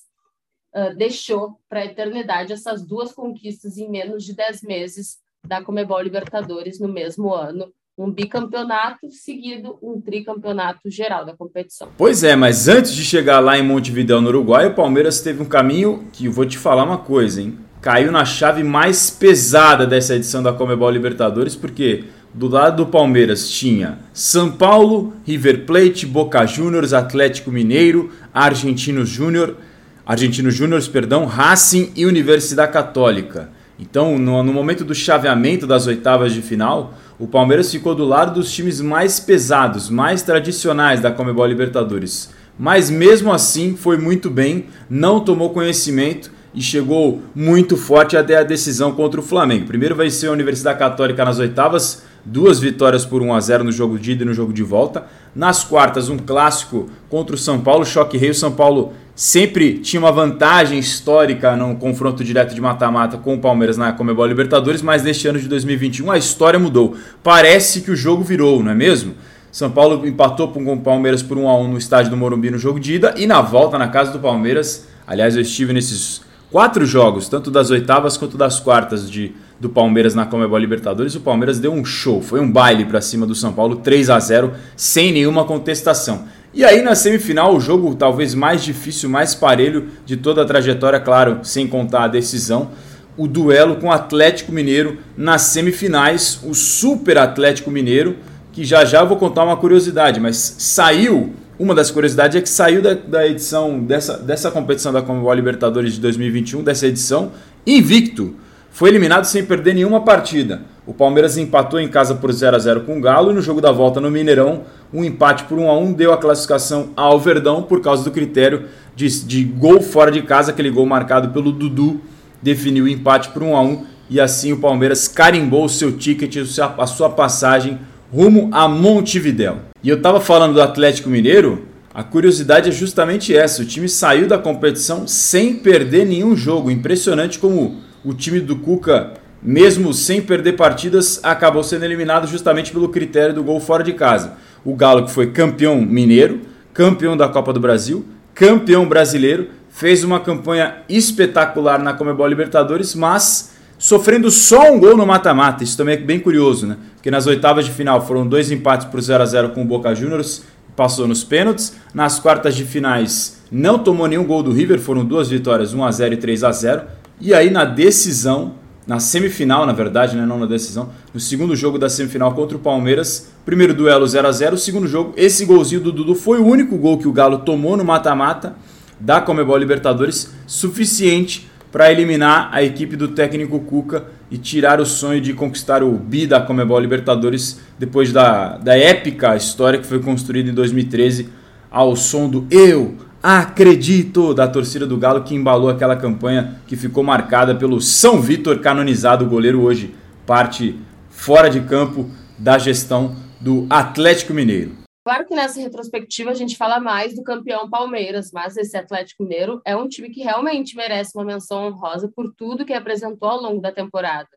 uh, 0.74 0.96
deixou 0.98 1.62
para 1.70 1.82
a 1.82 1.86
eternidade 1.86 2.52
essas 2.52 2.84
duas 2.84 3.12
conquistas 3.12 3.78
em 3.78 3.88
menos 3.88 4.26
de 4.26 4.34
10 4.34 4.64
meses 4.64 5.20
da 5.46 5.64
Comebol 5.64 6.02
Libertadores 6.02 6.80
no 6.80 6.88
mesmo 6.88 7.32
ano. 7.32 7.72
Um 7.98 8.12
bicampeonato 8.12 9.10
seguido 9.10 9.80
um 9.82 10.00
tricampeonato 10.00 10.90
geral 10.90 11.26
da 11.26 11.34
competição. 11.34 11.88
Pois 11.98 12.24
é, 12.24 12.36
mas 12.36 12.68
antes 12.68 12.94
de 12.94 13.04
chegar 13.04 13.40
lá 13.40 13.58
em 13.58 13.64
Montevideo, 13.64 14.22
no 14.22 14.28
Uruguai, 14.28 14.68
o 14.68 14.76
Palmeiras 14.76 15.20
teve 15.22 15.42
um 15.42 15.46
caminho 15.46 16.08
que 16.14 16.26
eu 16.28 16.32
vou 16.32 16.46
te 16.46 16.60
falar 16.60 16.84
uma 16.84 17.00
coisa, 17.00 17.42
hein? 17.42 17.58
Caiu 17.82 18.12
na 18.12 18.24
chave 18.24 18.64
mais 18.64 19.10
pesada 19.10 19.88
dessa 19.88 20.16
edição 20.16 20.44
da 20.44 20.54
Comebol 20.54 20.92
Libertadores, 20.92 21.56
porque 21.56 22.04
do 22.34 22.48
lado 22.48 22.86
do 22.86 22.92
Palmeiras 22.92 23.50
tinha 23.50 23.98
São 24.14 24.52
Paulo, 24.52 25.14
River 25.26 25.66
Plate, 25.66 26.06
Boca 26.06 26.46
Juniors, 26.46 26.94
Atlético 26.94 27.52
Mineiro, 27.52 28.12
Argentinos 28.32 29.10
Júnior, 29.10 29.58
Argentinos 30.06 30.54
Júniors, 30.54 30.88
perdão, 30.88 31.26
Racing 31.26 31.92
e 31.96 32.06
Universidade 32.06 32.72
Católica. 32.72 33.50
Então, 33.80 34.18
no, 34.18 34.42
no, 34.42 34.54
momento 34.54 34.84
do 34.84 34.96
chaveamento 34.96 35.68
das 35.68 35.86
oitavas 35.86 36.34
de 36.34 36.42
final, 36.42 36.94
o 37.20 37.26
Palmeiras 37.26 37.72
ficou 37.72 37.96
do 37.96 38.06
lado 38.06 38.36
dos 38.36 38.52
times 38.52 38.80
mais 38.80 39.20
pesados, 39.20 39.90
mais 39.90 40.22
tradicionais 40.22 41.02
da 41.02 41.12
Comebol 41.12 41.48
Libertadores. 41.48 42.30
Mas 42.60 42.90
mesmo 42.90 43.34
assim 43.34 43.76
foi 43.76 43.98
muito 43.98 44.30
bem, 44.30 44.66
não 44.90 45.20
tomou 45.20 45.50
conhecimento 45.50 46.32
e 46.54 46.62
chegou 46.62 47.22
muito 47.36 47.76
forte 47.76 48.16
até 48.16 48.38
a 48.38 48.44
decisão 48.44 48.92
contra 48.92 49.20
o 49.20 49.24
Flamengo. 49.24 49.66
Primeiro 49.66 49.96
vai 49.96 50.10
ser 50.10 50.28
a 50.28 50.32
Universidade 50.32 50.78
Católica 50.78 51.26
nas 51.26 51.40
oitavas, 51.40 52.04
duas 52.24 52.60
vitórias 52.60 53.06
por 53.06 53.22
1 53.22 53.34
a 53.34 53.40
0 53.40 53.64
no 53.64 53.72
jogo 53.72 53.98
de 53.98 54.12
ida 54.12 54.24
e 54.24 54.26
no 54.26 54.34
jogo 54.34 54.54
de 54.54 54.64
volta. 54.64 55.06
Nas 55.36 55.64
quartas, 55.64 56.10
um 56.10 56.18
clássico 56.18 56.88
contra 57.10 57.36
o 57.36 57.40
São 57.40 57.62
Paulo, 57.62 57.86
choque 57.86 58.18
rei. 58.18 58.32
O 58.32 58.36
São 58.36 58.52
Paulo 58.52 58.94
sempre 59.18 59.80
tinha 59.80 60.00
uma 60.00 60.12
vantagem 60.12 60.78
histórica 60.78 61.56
no 61.56 61.76
confronto 61.76 62.24
direto 62.24 62.54
de 62.54 62.62
mata-mata 62.62 63.18
com 63.18 63.34
o 63.34 63.40
Palmeiras 63.40 63.76
na 63.76 63.92
Comebol 63.92 64.28
Libertadores, 64.28 64.84
mas 64.84 65.02
neste 65.02 65.28
ano 65.28 65.40
de 65.40 65.48
2021 65.48 66.12
a 66.12 66.20
história 66.20 66.60
mudou. 66.60 66.96
Parece 67.24 67.82
que 67.82 67.90
o 67.90 67.96
jogo 67.96 68.24
virou, 68.24 68.64
não 68.64 68.72
é 68.72 68.76
mesmo? 68.76 69.16
São 69.52 69.72
Paulo 69.72 70.08
empatou 70.08 70.50
com 70.50 70.72
o 70.72 70.80
Palmeiras 70.80 71.24
por 71.24 71.36
1 71.36 71.50
a 71.50 71.58
1 71.58 71.68
no 71.68 71.80
estádio 71.80 72.12
do 72.12 72.18
Morumbi 72.18 72.52
no 72.52 72.60
jogo 72.60 72.80
de 72.80 72.94
ida 72.94 73.16
e 73.18 73.26
na 73.26 73.42
volta 73.42 73.80
na 73.80 73.88
casa 73.88 74.12
do 74.12 74.20
Palmeiras. 74.20 74.88
Aliás, 75.08 75.36
eu 75.36 75.42
estive 75.42 75.74
nesses 75.74 76.22
quatro 76.52 76.86
jogos, 76.86 77.28
tanto 77.28 77.50
das 77.50 77.72
oitavas 77.72 78.18
quanto 78.18 78.38
das 78.38 78.60
quartas 78.60 79.10
de, 79.10 79.32
do 79.60 79.68
Palmeiras 79.68 80.14
na 80.14 80.28
Comebol 80.28 80.60
Libertadores. 80.60 81.16
O 81.16 81.22
Palmeiras 81.22 81.58
deu 81.58 81.74
um 81.74 81.84
show, 81.84 82.22
foi 82.22 82.40
um 82.40 82.52
baile 82.52 82.86
para 82.86 83.02
cima 83.02 83.26
do 83.26 83.34
São 83.34 83.52
Paulo, 83.52 83.78
3 83.78 84.12
a 84.12 84.20
0 84.20 84.54
sem 84.76 85.12
nenhuma 85.12 85.44
contestação. 85.44 86.26
E 86.54 86.64
aí 86.64 86.82
na 86.82 86.96
semifinal, 86.96 87.56
o 87.56 87.60
jogo 87.60 87.94
talvez 87.96 88.34
mais 88.34 88.64
difícil, 88.64 89.10
mais 89.10 89.36
parelho 89.36 89.90
de 90.06 90.18
toda 90.18 90.42
a 90.42 90.46
trajetória, 90.46 91.00
claro, 91.00 91.40
sem 91.44 91.68
contar 91.68 92.06
a 92.06 92.08
decisão, 92.08 92.72
o 93.18 93.28
duelo 93.28 93.78
com 93.78 93.88
o 93.88 93.92
Atlético 93.92 94.52
Mineiro 94.52 94.98
nas 95.18 95.42
semifinais, 95.42 96.40
o 96.44 96.54
Super 96.54 97.18
Atlético 97.18 97.72
Mineiro, 97.72 98.18
que 98.54 98.64
já 98.64 98.86
já 98.86 99.04
vou 99.04 99.18
contar 99.18 99.44
uma 99.44 99.58
curiosidade, 99.58 100.20
mas 100.20 100.56
saiu, 100.58 101.34
uma 101.60 101.76
das 101.76 101.92
curiosidades 101.92 102.38
é 102.38 102.42
que 102.42 102.50
saiu 102.50 102.82
da, 102.82 102.94
da 102.94 103.28
edição, 103.28 103.80
dessa, 103.80 104.18
dessa 104.18 104.50
competição 104.50 104.94
da 104.94 105.02
Comebol 105.02 105.34
Libertadores 105.34 105.94
de 105.94 106.00
2021, 106.00 106.64
dessa 106.64 106.88
edição, 106.88 107.32
invicto. 107.66 108.36
Foi 108.72 108.90
eliminado 108.90 109.26
sem 109.26 109.44
perder 109.44 109.74
nenhuma 109.74 110.02
partida. 110.02 110.62
O 110.88 110.94
Palmeiras 110.94 111.38
empatou 111.38 111.82
em 111.82 111.88
casa 111.90 112.16
por 112.16 112.32
0 112.32 112.56
a 112.56 112.60
0 112.60 112.82
com 112.82 112.98
o 112.98 113.02
Galo 113.02 113.32
e 113.32 113.34
no 113.36 113.42
jogo 113.42 113.60
da 113.60 113.74
volta 113.74 114.00
no 114.00 114.10
Mineirão, 114.10 114.62
um 114.94 115.04
empate 115.04 115.44
por 115.44 115.60
1 115.60 115.70
a 115.70 115.78
1 115.78 115.92
deu 115.92 116.14
a 116.14 116.18
classificação 116.18 116.92
ao 116.96 117.20
Verdão 117.20 117.62
por 117.62 117.82
causa 117.82 118.06
do 118.06 118.10
critério 118.10 118.68
de, 118.96 119.26
de 119.26 119.44
gol 119.44 119.82
fora 119.82 120.10
de 120.10 120.22
casa, 120.22 120.52
aquele 120.52 120.70
gol 120.70 120.86
marcado 120.86 121.30
pelo 121.32 121.52
Dudu 121.52 122.00
definiu 122.42 122.86
o 122.86 122.88
empate 122.88 123.28
por 123.32 123.44
1 123.44 123.58
a 123.58 123.62
1 123.62 123.86
e 124.10 124.22
assim 124.22 124.54
o 124.54 124.60
Palmeiras 124.60 125.10
carimbou 125.10 125.66
o 125.66 125.70
seu 125.70 125.92
ticket, 125.92 126.38
a 126.78 126.88
sua 126.88 127.10
passagem 127.10 127.78
rumo 128.10 128.48
a 128.54 128.66
Montevidéu. 128.70 129.58
E 129.84 129.90
eu 129.90 129.98
estava 129.98 130.22
falando 130.22 130.54
do 130.54 130.62
Atlético 130.62 131.10
Mineiro, 131.10 131.66
a 131.94 132.02
curiosidade 132.02 132.70
é 132.70 132.72
justamente 132.72 133.36
essa: 133.36 133.62
o 133.62 133.66
time 133.66 133.90
saiu 133.90 134.26
da 134.26 134.38
competição 134.38 135.06
sem 135.06 135.56
perder 135.56 136.06
nenhum 136.06 136.34
jogo. 136.36 136.72
Impressionante 136.72 137.40
como 137.40 137.82
o 138.06 138.14
time 138.14 138.40
do 138.40 138.56
Cuca, 138.56 139.14
mesmo 139.42 139.94
sem 139.94 140.22
perder 140.22 140.54
partidas, 140.54 141.20
acabou 141.24 141.64
sendo 141.64 141.86
eliminado 141.86 142.28
justamente 142.28 142.72
pelo 142.72 142.90
critério 142.90 143.34
do 143.34 143.44
gol 143.44 143.60
fora 143.60 143.84
de 143.84 143.94
casa. 143.94 144.34
O 144.66 144.76
Galo, 144.76 145.06
que 145.06 145.12
foi 145.12 145.32
campeão 145.32 145.82
mineiro, 145.82 146.42
campeão 146.74 147.16
da 147.16 147.28
Copa 147.28 147.54
do 147.54 147.60
Brasil, 147.60 148.06
campeão 148.34 148.88
brasileiro, 148.88 149.50
fez 149.70 150.04
uma 150.04 150.20
campanha 150.20 150.78
espetacular 150.90 151.82
na 151.82 151.94
Comebol 151.94 152.28
Libertadores, 152.28 152.96
mas 152.96 153.56
sofrendo 153.78 154.32
só 154.32 154.72
um 154.72 154.80
gol 154.80 154.98
no 154.98 155.06
mata-mata. 155.06 155.64
Isso 155.64 155.78
também 155.78 155.96
é 155.96 155.98
bem 155.98 156.20
curioso, 156.20 156.66
né? 156.66 156.78
Porque 156.96 157.12
nas 157.12 157.28
oitavas 157.28 157.66
de 157.66 157.72
final 157.72 158.06
foram 158.06 158.28
dois 158.28 158.52
empates 158.52 158.88
por 158.88 159.00
0 159.00 159.22
a 159.24 159.26
0 159.26 159.50
com 159.50 159.62
o 159.62 159.66
Boca 159.66 159.94
Juniors 159.94 160.44
passou 160.78 161.08
nos 161.08 161.24
pênaltis. 161.24 161.76
Nas 161.94 162.20
quartas 162.20 162.56
de 162.56 162.64
finais 162.64 163.42
não 163.52 163.80
tomou 163.80 164.08
nenhum 164.08 164.24
gol 164.24 164.44
do 164.44 164.52
River, 164.52 164.80
foram 164.80 165.04
duas 165.04 165.30
vitórias, 165.30 165.74
1 165.74 165.84
a 165.84 165.92
0 165.92 166.14
e 166.14 166.18
3 166.18 166.44
a 166.44 166.52
0. 166.52 166.82
E 167.20 167.34
aí 167.34 167.50
na 167.50 167.66
decisão, 167.66 168.54
na 168.88 169.02
semifinal, 169.02 169.66
na 169.66 169.74
verdade, 169.74 170.16
né, 170.16 170.26
não 170.26 170.40
na 170.40 170.46
decisão, 170.46 170.90
no 171.14 171.20
segundo 171.20 171.56
jogo 171.56 171.78
da 171.78 171.90
semifinal 171.90 172.34
contra 172.34 172.56
o 172.56 172.60
Palmeiras, 172.60 173.30
primeiro 173.46 173.74
duelo 173.74 174.08
0 174.08 174.28
a 174.28 174.32
0, 174.32 174.56
o 174.56 174.58
segundo 174.58 174.88
jogo, 174.88 175.14
esse 175.18 175.46
golzinho 175.46 175.82
do 175.82 175.92
Dudu 175.92 176.16
foi 176.16 176.40
o 176.40 176.46
único 176.46 176.78
gol 176.78 176.98
que 176.98 177.08
o 177.08 177.12
Galo 177.12 177.40
tomou 177.40 177.76
no 177.76 177.84
mata-mata 177.84 178.56
da 178.98 179.20
Comebol 179.20 179.58
Libertadores, 179.58 180.34
suficiente 180.48 181.50
para 181.70 181.92
eliminar 181.92 182.50
a 182.54 182.64
equipe 182.64 182.96
do 182.96 183.10
técnico 183.10 183.60
Cuca 183.60 184.06
e 184.32 184.38
tirar 184.38 184.80
o 184.80 184.86
sonho 184.86 185.20
de 185.20 185.34
conquistar 185.34 185.84
o 185.84 185.92
bi 185.92 186.26
da 186.26 186.40
Comebol 186.40 186.80
Libertadores 186.80 187.60
depois 187.78 188.14
da, 188.14 188.58
da 188.58 188.78
épica 188.78 189.36
história 189.36 189.80
que 189.80 189.86
foi 189.86 190.00
construída 190.00 190.50
em 190.50 190.54
2013 190.54 191.30
ao 191.70 191.96
som 191.96 192.30
do 192.30 192.48
Eu 192.50 192.96
Acredito 193.22 194.32
da 194.32 194.48
torcida 194.48 194.86
do 194.86 194.96
Galo 194.96 195.24
que 195.24 195.34
embalou 195.34 195.70
aquela 195.70 195.96
campanha 195.96 196.62
que 196.68 196.76
ficou 196.76 197.04
marcada 197.04 197.56
pelo 197.56 197.82
São 197.82 198.22
Vitor 198.22 198.62
canonizado, 198.62 199.26
goleiro 199.26 199.62
hoje 199.64 199.96
parte 200.26 200.80
fora 201.10 201.50
de 201.50 201.62
campo 201.62 202.10
da 202.38 202.60
gestão 202.60 203.16
do 203.42 203.66
Atlético 203.70 204.34
Mineiro. 204.34 204.76
Claro 205.04 205.26
que 205.26 205.34
nessa 205.34 205.60
retrospectiva 205.60 206.32
a 206.32 206.34
gente 206.34 206.58
fala 206.58 206.80
mais 206.80 207.16
do 207.16 207.24
campeão 207.24 207.70
Palmeiras, 207.70 208.30
mas 208.32 208.56
esse 208.58 208.78
Atlético 208.78 209.24
Mineiro 209.24 209.62
é 209.66 209.76
um 209.76 209.88
time 209.88 210.10
que 210.10 210.22
realmente 210.22 210.76
merece 210.76 211.12
uma 211.16 211.26
menção 211.26 211.66
honrosa 211.66 212.12
por 212.14 212.32
tudo 212.36 212.66
que 212.66 212.74
apresentou 212.74 213.30
ao 213.30 213.42
longo 213.42 213.62
da 213.62 213.72
temporada. 213.72 214.30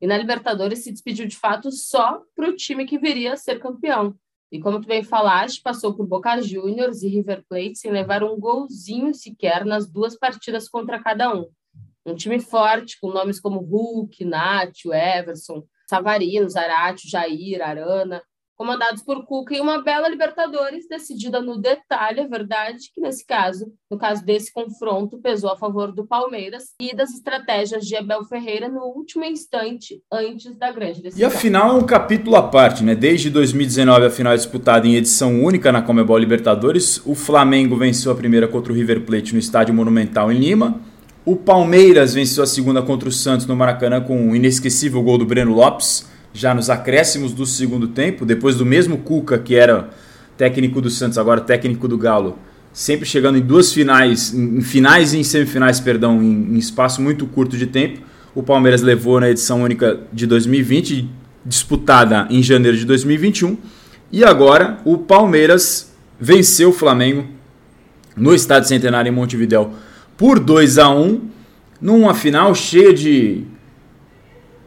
E 0.00 0.06
na 0.06 0.16
Libertadores 0.16 0.84
se 0.84 0.92
despediu 0.92 1.26
de 1.26 1.36
fato 1.36 1.72
só 1.72 2.20
para 2.36 2.48
o 2.48 2.54
time 2.54 2.86
que 2.86 2.98
viria 2.98 3.32
a 3.32 3.36
ser 3.36 3.58
campeão. 3.58 4.14
E 4.50 4.58
como 4.60 4.80
tu 4.80 4.88
bem 4.88 5.02
falaste, 5.02 5.60
passou 5.62 5.94
por 5.94 6.06
Boca 6.06 6.40
Juniors 6.40 7.02
e 7.02 7.08
River 7.08 7.44
Plate 7.48 7.76
sem 7.76 7.90
levar 7.90 8.22
um 8.24 8.38
golzinho 8.38 9.12
sequer 9.14 9.64
nas 9.64 9.86
duas 9.86 10.18
partidas 10.18 10.68
contra 10.68 11.02
cada 11.02 11.34
um. 11.34 11.48
Um 12.06 12.14
time 12.14 12.40
forte, 12.40 12.98
com 12.98 13.10
nomes 13.10 13.38
como 13.38 13.60
Hulk, 13.60 14.24
Nacho, 14.24 14.94
Everson, 14.94 15.64
Savarino, 15.88 16.48
Zarate, 16.48 17.08
Jair, 17.08 17.60
Arana, 17.60 18.22
comandados 18.58 19.04
por 19.04 19.24
Cuca 19.24 19.54
e 19.54 19.60
uma 19.60 19.80
bela 19.84 20.08
Libertadores 20.08 20.88
decidida 20.88 21.40
no 21.40 21.56
detalhe, 21.56 22.20
é 22.20 22.26
verdade, 22.26 22.90
que 22.92 23.00
nesse 23.00 23.24
caso, 23.24 23.72
no 23.88 23.96
caso 23.96 24.24
desse 24.24 24.52
confronto, 24.52 25.18
pesou 25.18 25.52
a 25.52 25.56
favor 25.56 25.92
do 25.92 26.04
Palmeiras 26.04 26.74
e 26.82 26.94
das 26.94 27.10
estratégias 27.10 27.86
de 27.86 27.94
Abel 27.94 28.24
Ferreira 28.24 28.68
no 28.68 28.80
último 28.80 29.24
instante 29.24 30.02
antes 30.12 30.56
da 30.58 30.72
grande 30.72 31.00
decisão. 31.00 31.22
E 31.22 31.24
a 31.24 31.30
final 31.30 31.70
é 31.70 31.80
um 31.80 31.86
capítulo 31.86 32.34
à 32.34 32.42
parte, 32.42 32.82
né? 32.82 32.96
Desde 32.96 33.30
2019 33.30 34.06
a 34.06 34.10
final 34.10 34.32
é 34.32 34.36
disputada 34.36 34.88
em 34.88 34.96
edição 34.96 35.40
única 35.40 35.70
na 35.70 35.80
Comebol 35.80 36.18
Libertadores. 36.18 37.00
O 37.06 37.14
Flamengo 37.14 37.76
venceu 37.76 38.10
a 38.10 38.16
primeira 38.16 38.48
contra 38.48 38.72
o 38.72 38.74
River 38.76 39.02
Plate 39.02 39.34
no 39.34 39.38
Estádio 39.38 39.72
Monumental 39.72 40.32
em 40.32 40.38
Lima. 40.38 40.80
O 41.24 41.36
Palmeiras 41.36 42.14
venceu 42.14 42.42
a 42.42 42.46
segunda 42.46 42.82
contra 42.82 43.08
o 43.08 43.12
Santos 43.12 43.46
no 43.46 43.54
Maracanã 43.54 44.00
com 44.00 44.20
um 44.20 44.34
inesquecível 44.34 45.00
gol 45.00 45.18
do 45.18 45.26
Breno 45.26 45.54
Lopes 45.54 46.07
já 46.32 46.54
nos 46.54 46.70
acréscimos 46.70 47.32
do 47.32 47.46
segundo 47.46 47.88
tempo, 47.88 48.24
depois 48.24 48.56
do 48.56 48.64
mesmo 48.64 48.98
Cuca, 48.98 49.38
que 49.38 49.54
era 49.54 49.90
técnico 50.36 50.80
do 50.80 50.88
Santos, 50.90 51.18
agora 51.18 51.40
técnico 51.40 51.88
do 51.88 51.98
Galo, 51.98 52.38
sempre 52.72 53.06
chegando 53.06 53.38
em 53.38 53.40
duas 53.40 53.72
finais, 53.72 54.32
em 54.32 54.60
finais 54.60 55.12
e 55.12 55.18
em 55.18 55.24
semifinais, 55.24 55.80
perdão, 55.80 56.22
em, 56.22 56.54
em 56.54 56.58
espaço 56.58 57.02
muito 57.02 57.26
curto 57.26 57.56
de 57.56 57.66
tempo. 57.66 58.00
O 58.34 58.42
Palmeiras 58.42 58.82
levou 58.82 59.18
na 59.18 59.28
edição 59.30 59.62
única 59.62 60.00
de 60.12 60.26
2020, 60.26 61.10
disputada 61.44 62.26
em 62.30 62.42
janeiro 62.42 62.76
de 62.76 62.84
2021. 62.84 63.56
E 64.12 64.24
agora 64.24 64.78
o 64.84 64.96
Palmeiras 64.98 65.92
venceu 66.20 66.70
o 66.70 66.72
Flamengo 66.72 67.26
no 68.16 68.34
Estádio 68.34 68.68
Centenário 68.68 69.10
em 69.10 69.14
Montevidéu 69.14 69.72
por 70.16 70.38
2 70.40 70.78
a 70.78 70.88
1 70.88 71.20
numa 71.80 72.14
final 72.14 72.54
cheia 72.54 72.92
de 72.92 73.44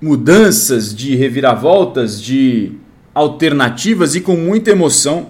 mudanças, 0.01 0.95
de 0.95 1.15
reviravoltas, 1.15 2.21
de 2.21 2.71
alternativas 3.13 4.15
e 4.15 4.21
com 4.21 4.35
muita 4.35 4.71
emoção. 4.71 5.27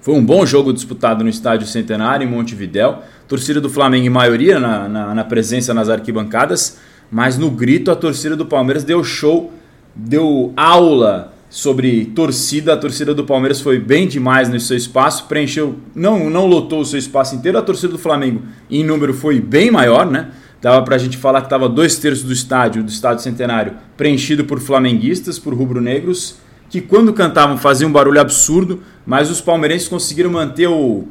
Foi 0.00 0.14
um 0.14 0.24
bom 0.24 0.44
jogo 0.44 0.72
disputado 0.72 1.22
no 1.22 1.30
Estádio 1.30 1.66
Centenário, 1.66 2.26
em 2.26 2.30
Montevidéu. 2.30 3.02
Torcida 3.28 3.60
do 3.60 3.68
Flamengo, 3.68 4.06
em 4.06 4.10
maioria, 4.10 4.58
na, 4.58 4.88
na, 4.88 5.14
na, 5.14 5.24
presença 5.24 5.74
nas 5.74 5.88
arquibancadas, 5.88 6.78
mas 7.10 7.36
no 7.36 7.50
grito 7.50 7.90
a 7.90 7.96
torcida 7.96 8.36
do 8.36 8.46
Palmeiras 8.46 8.84
deu 8.84 9.02
show, 9.02 9.52
deu 9.94 10.52
aula 10.56 11.32
sobre 11.50 12.06
torcida. 12.06 12.74
A 12.74 12.76
torcida 12.76 13.12
do 13.14 13.24
Palmeiras 13.24 13.60
foi 13.60 13.80
bem 13.80 14.06
demais 14.06 14.48
no 14.48 14.60
seu 14.60 14.76
espaço, 14.76 15.26
preencheu, 15.26 15.76
não, 15.94 16.30
não 16.30 16.46
lotou 16.46 16.80
o 16.80 16.84
seu 16.84 16.98
espaço 16.98 17.34
inteiro. 17.34 17.58
A 17.58 17.62
torcida 17.62 17.92
do 17.92 17.98
Flamengo, 17.98 18.42
em 18.70 18.84
número, 18.84 19.12
foi 19.12 19.40
bem 19.40 19.70
maior, 19.70 20.08
né? 20.08 20.30
Dava 20.60 20.82
para 20.82 20.96
a 20.96 20.98
gente 20.98 21.16
falar 21.16 21.40
que 21.40 21.46
estava 21.46 21.68
dois 21.68 21.98
terços 21.98 22.24
do 22.24 22.32
estádio, 22.32 22.82
do 22.82 22.88
estádio 22.88 23.22
centenário, 23.22 23.74
preenchido 23.96 24.44
por 24.44 24.58
flamenguistas, 24.58 25.38
por 25.38 25.54
rubro-negros, 25.54 26.38
que 26.68 26.80
quando 26.80 27.12
cantavam 27.12 27.56
faziam 27.56 27.88
um 27.88 27.92
barulho 27.92 28.20
absurdo, 28.20 28.82
mas 29.06 29.30
os 29.30 29.40
palmeirenses 29.40 29.88
conseguiram 29.88 30.30
manter 30.30 30.66
o, 30.66 31.04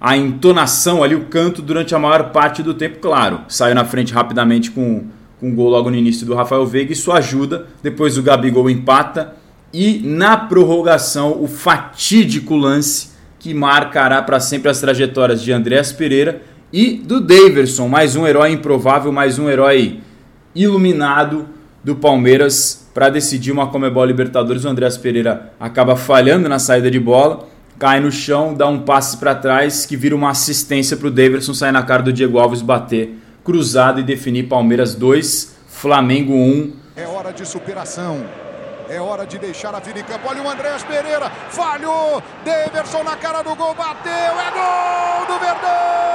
a 0.00 0.16
entonação 0.16 1.02
ali, 1.02 1.14
o 1.14 1.26
canto, 1.26 1.60
durante 1.60 1.94
a 1.94 1.98
maior 1.98 2.30
parte 2.30 2.62
do 2.62 2.74
tempo, 2.74 2.98
claro. 3.00 3.42
Saiu 3.48 3.74
na 3.74 3.84
frente 3.84 4.12
rapidamente 4.12 4.70
com, 4.70 5.04
com 5.38 5.48
um 5.48 5.54
gol 5.54 5.68
logo 5.68 5.90
no 5.90 5.96
início 5.96 6.26
do 6.26 6.34
Rafael 6.34 6.66
Veiga, 6.66 6.92
isso 6.92 7.12
ajuda. 7.12 7.66
Depois 7.82 8.16
o 8.16 8.22
Gabigol 8.22 8.70
empata. 8.70 9.36
E 9.72 10.00
na 10.04 10.36
prorrogação, 10.36 11.42
o 11.42 11.46
fatídico 11.46 12.56
lance 12.56 13.10
que 13.38 13.52
marcará 13.54 14.22
para 14.22 14.38
sempre 14.38 14.70
as 14.70 14.80
trajetórias 14.80 15.42
de 15.42 15.52
Andréas 15.52 15.92
Pereira 15.92 16.42
e 16.72 16.94
do 16.94 17.20
Daverson, 17.20 17.86
mais 17.86 18.16
um 18.16 18.26
herói 18.26 18.52
improvável, 18.52 19.12
mais 19.12 19.38
um 19.38 19.50
herói 19.50 20.00
iluminado 20.54 21.46
do 21.84 21.94
Palmeiras 21.94 22.88
para 22.94 23.10
decidir 23.10 23.52
uma 23.52 23.66
Comebol 23.66 24.04
Libertadores. 24.06 24.64
O 24.64 24.68
Andréas 24.68 24.96
Pereira 24.96 25.52
acaba 25.60 25.96
falhando 25.96 26.48
na 26.48 26.58
saída 26.58 26.90
de 26.90 26.98
bola, 26.98 27.46
cai 27.78 28.00
no 28.00 28.10
chão, 28.10 28.54
dá 28.54 28.66
um 28.66 28.80
passe 28.80 29.18
para 29.18 29.34
trás 29.34 29.84
que 29.84 29.96
vira 29.96 30.16
uma 30.16 30.30
assistência 30.30 30.96
para 30.96 31.08
o 31.08 31.10
Daverson 31.10 31.52
sair 31.52 31.72
na 31.72 31.82
cara 31.82 32.02
do 32.02 32.12
Diego 32.12 32.38
Alves 32.38 32.62
bater 32.62 33.18
cruzado 33.44 34.00
e 34.00 34.02
definir 34.02 34.44
Palmeiras 34.44 34.94
2, 34.94 35.54
Flamengo 35.68 36.32
1. 36.32 36.72
É 36.96 37.06
hora 37.06 37.32
de 37.32 37.46
superação. 37.46 38.24
É 38.88 39.00
hora 39.00 39.26
de 39.26 39.38
deixar 39.38 39.74
a 39.74 39.80
vida 39.80 40.00
em 40.00 40.04
campo. 40.04 40.28
Olha 40.28 40.42
o 40.42 40.48
Andréas 40.48 40.82
Pereira. 40.82 41.30
Falhou. 41.48 42.22
Daverson 42.44 43.02
na 43.02 43.16
cara 43.16 43.42
do 43.42 43.54
gol. 43.56 43.74
Bateu. 43.74 44.12
É 44.12 44.50
gol 44.50 45.26
do 45.26 45.40
Verdão. 45.40 46.11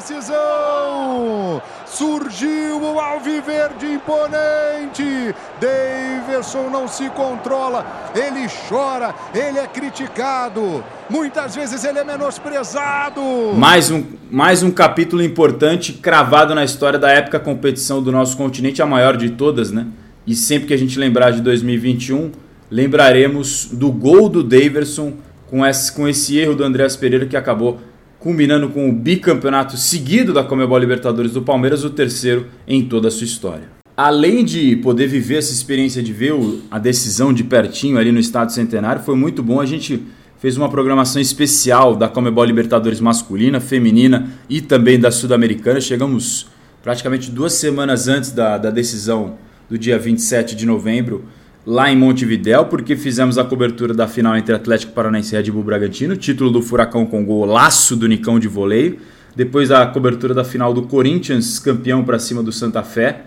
Decisão. 0.00 1.62
Surgiu 1.86 2.80
o 2.80 2.98
Alviverde 2.98 3.86
imponente. 3.86 5.34
Daverson 5.60 6.70
não 6.70 6.88
se 6.88 7.08
controla. 7.10 8.10
Ele 8.14 8.46
chora, 8.68 9.14
ele 9.34 9.58
é 9.58 9.66
criticado. 9.66 10.82
Muitas 11.08 11.54
vezes 11.54 11.84
ele 11.84 11.98
é 11.98 12.04
menosprezado. 12.04 13.20
Mais 13.54 13.90
um, 13.90 14.04
mais 14.30 14.62
um 14.62 14.70
capítulo 14.70 15.22
importante 15.22 15.92
cravado 15.92 16.54
na 16.54 16.64
história 16.64 16.98
da 16.98 17.10
época 17.10 17.38
competição 17.38 18.02
do 18.02 18.10
nosso 18.10 18.36
continente, 18.36 18.80
a 18.80 18.86
maior 18.86 19.16
de 19.16 19.30
todas, 19.30 19.70
né? 19.70 19.86
E 20.26 20.34
sempre 20.34 20.68
que 20.68 20.74
a 20.74 20.78
gente 20.78 20.98
lembrar 20.98 21.32
de 21.32 21.40
2021, 21.40 22.30
lembraremos 22.70 23.68
do 23.72 23.90
gol 23.90 24.28
do 24.28 24.42
Daverson 24.42 25.14
com 25.48 25.66
esse, 25.66 25.92
com 25.92 26.06
esse 26.06 26.38
erro 26.38 26.54
do 26.54 26.62
Andréas 26.62 26.96
Pereira 26.96 27.26
que 27.26 27.36
acabou 27.36 27.80
culminando 28.20 28.68
com 28.68 28.88
o 28.88 28.92
bicampeonato 28.92 29.78
seguido 29.78 30.32
da 30.32 30.44
Comebol 30.44 30.78
Libertadores 30.78 31.32
do 31.32 31.40
Palmeiras, 31.40 31.82
o 31.84 31.90
terceiro 31.90 32.46
em 32.68 32.84
toda 32.84 33.08
a 33.08 33.10
sua 33.10 33.24
história. 33.24 33.64
Além 33.96 34.44
de 34.44 34.76
poder 34.76 35.08
viver 35.08 35.38
essa 35.38 35.52
experiência 35.52 36.02
de 36.02 36.12
ver 36.12 36.34
a 36.70 36.78
decisão 36.78 37.32
de 37.32 37.42
pertinho 37.42 37.98
ali 37.98 38.12
no 38.12 38.20
Estado 38.20 38.52
Centenário, 38.52 39.02
foi 39.02 39.16
muito 39.16 39.42
bom. 39.42 39.60
A 39.60 39.66
gente 39.66 40.02
fez 40.38 40.56
uma 40.56 40.68
programação 40.68 41.20
especial 41.20 41.96
da 41.96 42.08
Comebol 42.08 42.44
Libertadores 42.44 43.00
masculina, 43.00 43.58
feminina 43.58 44.28
e 44.48 44.60
também 44.60 45.00
da 45.00 45.10
Sul-Americana. 45.10 45.80
Chegamos 45.80 46.46
praticamente 46.82 47.30
duas 47.30 47.54
semanas 47.54 48.06
antes 48.06 48.32
da, 48.32 48.58
da 48.58 48.70
decisão 48.70 49.38
do 49.68 49.78
dia 49.78 49.98
27 49.98 50.54
de 50.54 50.66
novembro 50.66 51.24
lá 51.66 51.90
em 51.90 51.96
Montevidéu, 51.96 52.66
porque 52.66 52.96
fizemos 52.96 53.38
a 53.38 53.44
cobertura 53.44 53.92
da 53.92 54.08
final 54.08 54.36
entre 54.36 54.54
Atlético 54.54 54.92
Paranaense 54.92 55.34
e 55.34 55.38
Red 55.38 55.50
Bull 55.50 55.62
Bragantino, 55.62 56.16
título 56.16 56.50
do 56.50 56.62
Furacão 56.62 57.04
com 57.06 57.24
golaço 57.24 57.96
do 57.96 58.08
Nicão 58.08 58.38
de 58.38 58.48
voleio. 58.48 58.98
Depois 59.36 59.70
a 59.70 59.86
cobertura 59.86 60.34
da 60.34 60.44
final 60.44 60.74
do 60.74 60.82
Corinthians, 60.82 61.58
campeão 61.58 62.02
para 62.04 62.18
cima 62.18 62.42
do 62.42 62.50
Santa 62.50 62.82
Fé. 62.82 63.22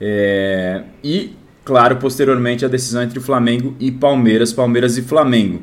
É... 0.00 0.82
E, 1.02 1.32
claro, 1.64 1.96
posteriormente 1.96 2.64
a 2.64 2.68
decisão 2.68 3.02
entre 3.02 3.20
Flamengo 3.20 3.74
e 3.80 3.90
Palmeiras, 3.90 4.52
Palmeiras 4.52 4.98
e 4.98 5.02
Flamengo. 5.02 5.62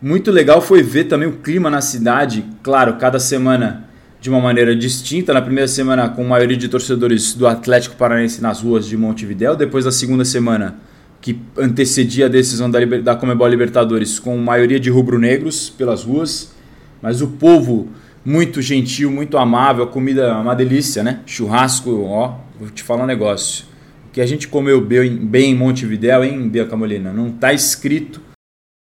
Muito 0.00 0.30
legal 0.30 0.62
foi 0.62 0.82
ver 0.82 1.04
também 1.04 1.28
o 1.28 1.38
clima 1.38 1.68
na 1.68 1.80
cidade, 1.80 2.44
claro, 2.62 2.94
cada 2.94 3.18
semana 3.18 3.88
de 4.20 4.30
uma 4.30 4.40
maneira 4.40 4.74
distinta. 4.74 5.34
Na 5.34 5.42
primeira 5.42 5.68
semana, 5.68 6.08
com 6.08 6.24
maioria 6.24 6.56
de 6.56 6.68
torcedores 6.68 7.34
do 7.34 7.46
Atlético 7.46 7.96
Paranaense 7.96 8.40
nas 8.40 8.62
ruas 8.62 8.86
de 8.86 8.96
Montevidéu. 8.96 9.56
Depois, 9.56 9.84
da 9.84 9.92
segunda 9.92 10.24
semana, 10.24 10.76
que 11.20 11.40
antecedia 11.56 12.26
a 12.26 12.28
decisão 12.28 12.70
da, 12.70 12.84
da 12.84 13.16
Comebol 13.16 13.48
Libertadores 13.48 14.18
com 14.18 14.36
maioria 14.38 14.78
de 14.78 14.90
rubro-negros 14.90 15.68
pelas 15.70 16.04
ruas, 16.04 16.54
mas 17.02 17.20
o 17.20 17.28
povo 17.28 17.88
muito 18.24 18.60
gentil, 18.60 19.10
muito 19.10 19.38
amável, 19.38 19.84
a 19.84 19.86
comida 19.86 20.22
é 20.28 20.32
uma 20.32 20.54
delícia, 20.54 21.02
né? 21.02 21.22
Churrasco, 21.26 22.04
ó, 22.04 22.38
vou 22.58 22.70
te 22.70 22.82
falar 22.82 23.04
um 23.04 23.06
negócio. 23.06 23.64
O 24.08 24.10
que 24.10 24.20
a 24.20 24.26
gente 24.26 24.48
comeu 24.48 24.80
bem, 24.80 25.16
bem 25.16 25.52
em 25.52 25.54
Montevidéu, 25.54 26.24
hein, 26.24 26.48
Bianca 26.48 26.76
Molina? 26.76 27.12
Não 27.12 27.30
tá 27.32 27.52
escrito. 27.52 28.20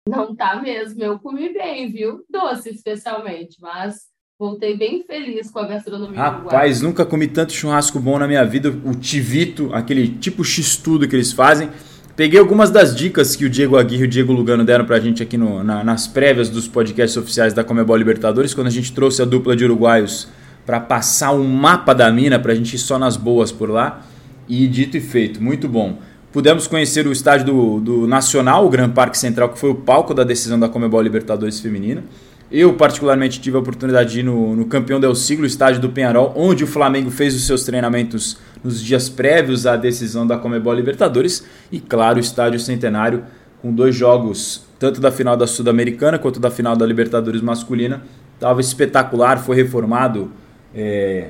Não 0.07 0.35
tá 0.35 0.61
mesmo, 0.61 1.01
eu 1.01 1.17
comi 1.17 1.53
bem, 1.53 1.89
viu? 1.89 2.23
Doce 2.29 2.69
especialmente, 2.69 3.57
mas 3.61 4.13
voltei 4.37 4.75
bem 4.77 5.03
feliz 5.03 5.49
com 5.49 5.59
a 5.59 5.67
gastronomia 5.67 6.19
Rapaz, 6.19 6.81
nunca 6.81 7.05
comi 7.05 7.27
tanto 7.27 7.53
churrasco 7.53 7.99
bom 7.99 8.19
na 8.19 8.27
minha 8.27 8.43
vida. 8.43 8.69
O 8.69 8.93
tivito, 8.93 9.73
aquele 9.73 10.09
tipo 10.09 10.43
x-tudo 10.43 11.07
que 11.07 11.15
eles 11.15 11.31
fazem. 11.31 11.69
Peguei 12.15 12.39
algumas 12.39 12.69
das 12.69 12.95
dicas 12.95 13.35
que 13.35 13.43
o 13.43 13.49
Diego 13.49 13.75
Aguirre 13.75 14.03
e 14.03 14.05
o 14.05 14.07
Diego 14.07 14.31
Lugano 14.31 14.63
deram 14.63 14.85
pra 14.85 14.99
gente 14.99 15.23
aqui 15.23 15.35
no, 15.35 15.63
na, 15.63 15.83
nas 15.83 16.05
prévias 16.05 16.47
dos 16.47 16.67
podcasts 16.67 17.17
oficiais 17.17 17.53
da 17.53 17.63
Comebol 17.63 17.97
Libertadores, 17.97 18.53
quando 18.53 18.67
a 18.67 18.69
gente 18.69 18.93
trouxe 18.93 19.23
a 19.23 19.25
dupla 19.25 19.55
de 19.55 19.65
uruguaios 19.65 20.27
para 20.63 20.79
passar 20.79 21.31
um 21.33 21.43
mapa 21.43 21.91
da 21.91 22.11
mina, 22.11 22.37
pra 22.37 22.53
gente 22.53 22.75
ir 22.75 22.77
só 22.77 22.99
nas 22.99 23.17
boas 23.17 23.51
por 23.51 23.67
lá. 23.67 24.05
E 24.47 24.67
dito 24.67 24.95
e 24.95 25.01
feito, 25.01 25.41
muito 25.41 25.67
bom. 25.67 25.97
Pudemos 26.31 26.67
conhecer 26.67 27.07
o 27.07 27.11
estádio 27.11 27.47
do, 27.47 27.79
do 27.79 28.07
Nacional, 28.07 28.63
o 28.63 28.69
Gran 28.69 28.91
Parque 28.91 29.17
Central, 29.17 29.49
que 29.49 29.57
foi 29.57 29.71
o 29.71 29.75
palco 29.75 30.13
da 30.13 30.23
decisão 30.23 30.59
da 30.59 30.69
Comebol 30.69 31.01
Libertadores 31.01 31.59
Feminina. 31.59 32.03
Eu, 32.51 32.73
particularmente, 32.73 33.41
tive 33.41 33.57
a 33.57 33.59
oportunidade 33.59 34.11
de 34.11 34.19
ir 34.19 34.23
no, 34.23 34.55
no 34.55 34.65
Campeão 34.65 34.99
del 34.99 35.15
Siglo, 35.15 35.47
estádio 35.47 35.81
do 35.81 35.89
Penharol, 35.89 36.31
onde 36.35 36.63
o 36.63 36.67
Flamengo 36.67 37.09
fez 37.09 37.33
os 37.33 37.47
seus 37.47 37.63
treinamentos 37.63 38.37
nos 38.63 38.81
dias 38.81 39.09
prévios 39.09 39.65
à 39.65 39.75
decisão 39.75 40.25
da 40.25 40.37
Comebol 40.37 40.73
Libertadores 40.73 41.45
e, 41.71 41.79
claro, 41.79 42.17
o 42.17 42.21
Estádio 42.21 42.59
Centenário 42.59 43.23
com 43.61 43.73
dois 43.73 43.95
jogos, 43.95 44.65
tanto 44.77 44.99
da 44.99 45.09
final 45.09 45.37
da 45.37 45.47
Sul-Americana 45.47 46.19
quanto 46.19 46.37
da 46.37 46.51
final 46.51 46.75
da 46.75 46.85
Libertadores 46.85 47.41
masculina. 47.41 48.03
Estava 48.35 48.59
espetacular, 48.59 49.39
foi 49.39 49.55
reformado 49.55 50.31
é, 50.75 51.29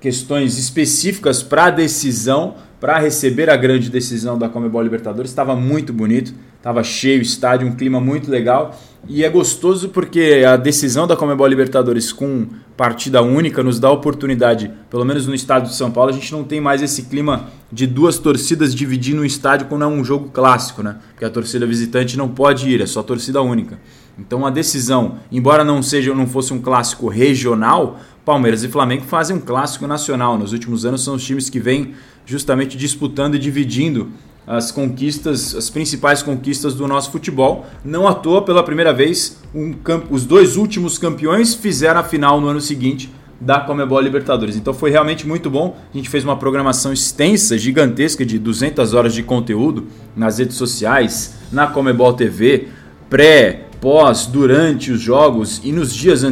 questões 0.00 0.58
específicas 0.58 1.42
para 1.42 1.66
a 1.66 1.70
decisão, 1.70 2.54
para 2.80 2.98
receber 2.98 3.50
a 3.50 3.56
grande 3.56 3.90
decisão 3.90 4.38
da 4.38 4.48
Comebol 4.48 4.82
Libertadores. 4.82 5.30
Estava 5.30 5.54
muito 5.54 5.92
bonito, 5.92 6.32
estava 6.56 6.82
cheio 6.82 7.18
o 7.18 7.22
estádio, 7.22 7.68
um 7.68 7.76
clima 7.76 8.00
muito 8.00 8.30
legal. 8.30 8.74
E 9.06 9.22
é 9.22 9.28
gostoso 9.28 9.90
porque 9.90 10.42
a 10.48 10.56
decisão 10.56 11.06
da 11.06 11.14
Comebol 11.14 11.46
Libertadores 11.46 12.10
com 12.10 12.46
partida 12.80 13.20
única 13.20 13.62
nos 13.62 13.78
dá 13.78 13.88
a 13.88 13.92
oportunidade, 13.92 14.70
pelo 14.88 15.04
menos 15.04 15.26
no 15.26 15.34
estado 15.34 15.68
de 15.68 15.74
São 15.74 15.90
Paulo, 15.90 16.08
a 16.08 16.14
gente 16.14 16.32
não 16.32 16.42
tem 16.42 16.62
mais 16.62 16.80
esse 16.80 17.02
clima 17.02 17.50
de 17.70 17.86
duas 17.86 18.16
torcidas 18.16 18.74
dividindo 18.74 19.20
um 19.20 19.24
estádio 19.26 19.66
quando 19.66 19.84
é 19.84 19.86
um 19.86 20.02
jogo 20.02 20.30
clássico, 20.30 20.82
né? 20.82 20.96
Porque 21.10 21.26
a 21.26 21.28
torcida 21.28 21.66
visitante 21.66 22.16
não 22.16 22.30
pode 22.30 22.70
ir, 22.70 22.80
é 22.80 22.86
só 22.86 23.02
torcida 23.02 23.42
única. 23.42 23.78
Então 24.18 24.46
a 24.46 24.50
decisão, 24.50 25.16
embora 25.30 25.62
não 25.62 25.82
seja 25.82 26.14
não 26.14 26.26
fosse 26.26 26.54
um 26.54 26.58
clássico 26.58 27.10
regional, 27.10 28.00
Palmeiras 28.24 28.64
e 28.64 28.68
Flamengo 28.68 29.04
fazem 29.04 29.36
um 29.36 29.40
clássico 29.40 29.86
nacional. 29.86 30.38
Nos 30.38 30.54
últimos 30.54 30.86
anos 30.86 31.04
são 31.04 31.16
os 31.16 31.22
times 31.22 31.50
que 31.50 31.60
vêm 31.60 31.92
justamente 32.24 32.78
disputando 32.78 33.34
e 33.34 33.38
dividindo 33.38 34.08
as 34.50 34.72
conquistas, 34.72 35.54
as 35.54 35.70
principais 35.70 36.24
conquistas 36.24 36.74
do 36.74 36.88
nosso 36.88 37.12
futebol. 37.12 37.64
Não 37.84 38.08
à 38.08 38.12
toa, 38.12 38.42
pela 38.42 38.64
primeira 38.64 38.92
vez, 38.92 39.38
um 39.54 39.72
os 40.10 40.24
dois 40.24 40.56
últimos 40.56 40.98
campeões 40.98 41.54
fizeram 41.54 42.00
a 42.00 42.02
final 42.02 42.40
no 42.40 42.48
ano 42.48 42.60
seguinte 42.60 43.12
da 43.40 43.60
Comebol 43.60 44.00
Libertadores. 44.00 44.56
Então 44.56 44.74
foi 44.74 44.90
realmente 44.90 45.24
muito 45.24 45.48
bom. 45.48 45.78
A 45.94 45.96
gente 45.96 46.10
fez 46.10 46.24
uma 46.24 46.36
programação 46.36 46.92
extensa, 46.92 47.56
gigantesca, 47.56 48.26
de 48.26 48.40
200 48.40 48.92
horas 48.92 49.14
de 49.14 49.22
conteúdo 49.22 49.86
nas 50.16 50.38
redes 50.38 50.56
sociais, 50.56 51.34
na 51.52 51.68
Comebol 51.68 52.12
TV, 52.14 52.66
pré, 53.08 53.66
pós, 53.80 54.26
durante 54.26 54.90
os 54.90 55.00
jogos 55.00 55.60
e 55.62 55.70
nos 55.70 55.94
dias 55.94 56.22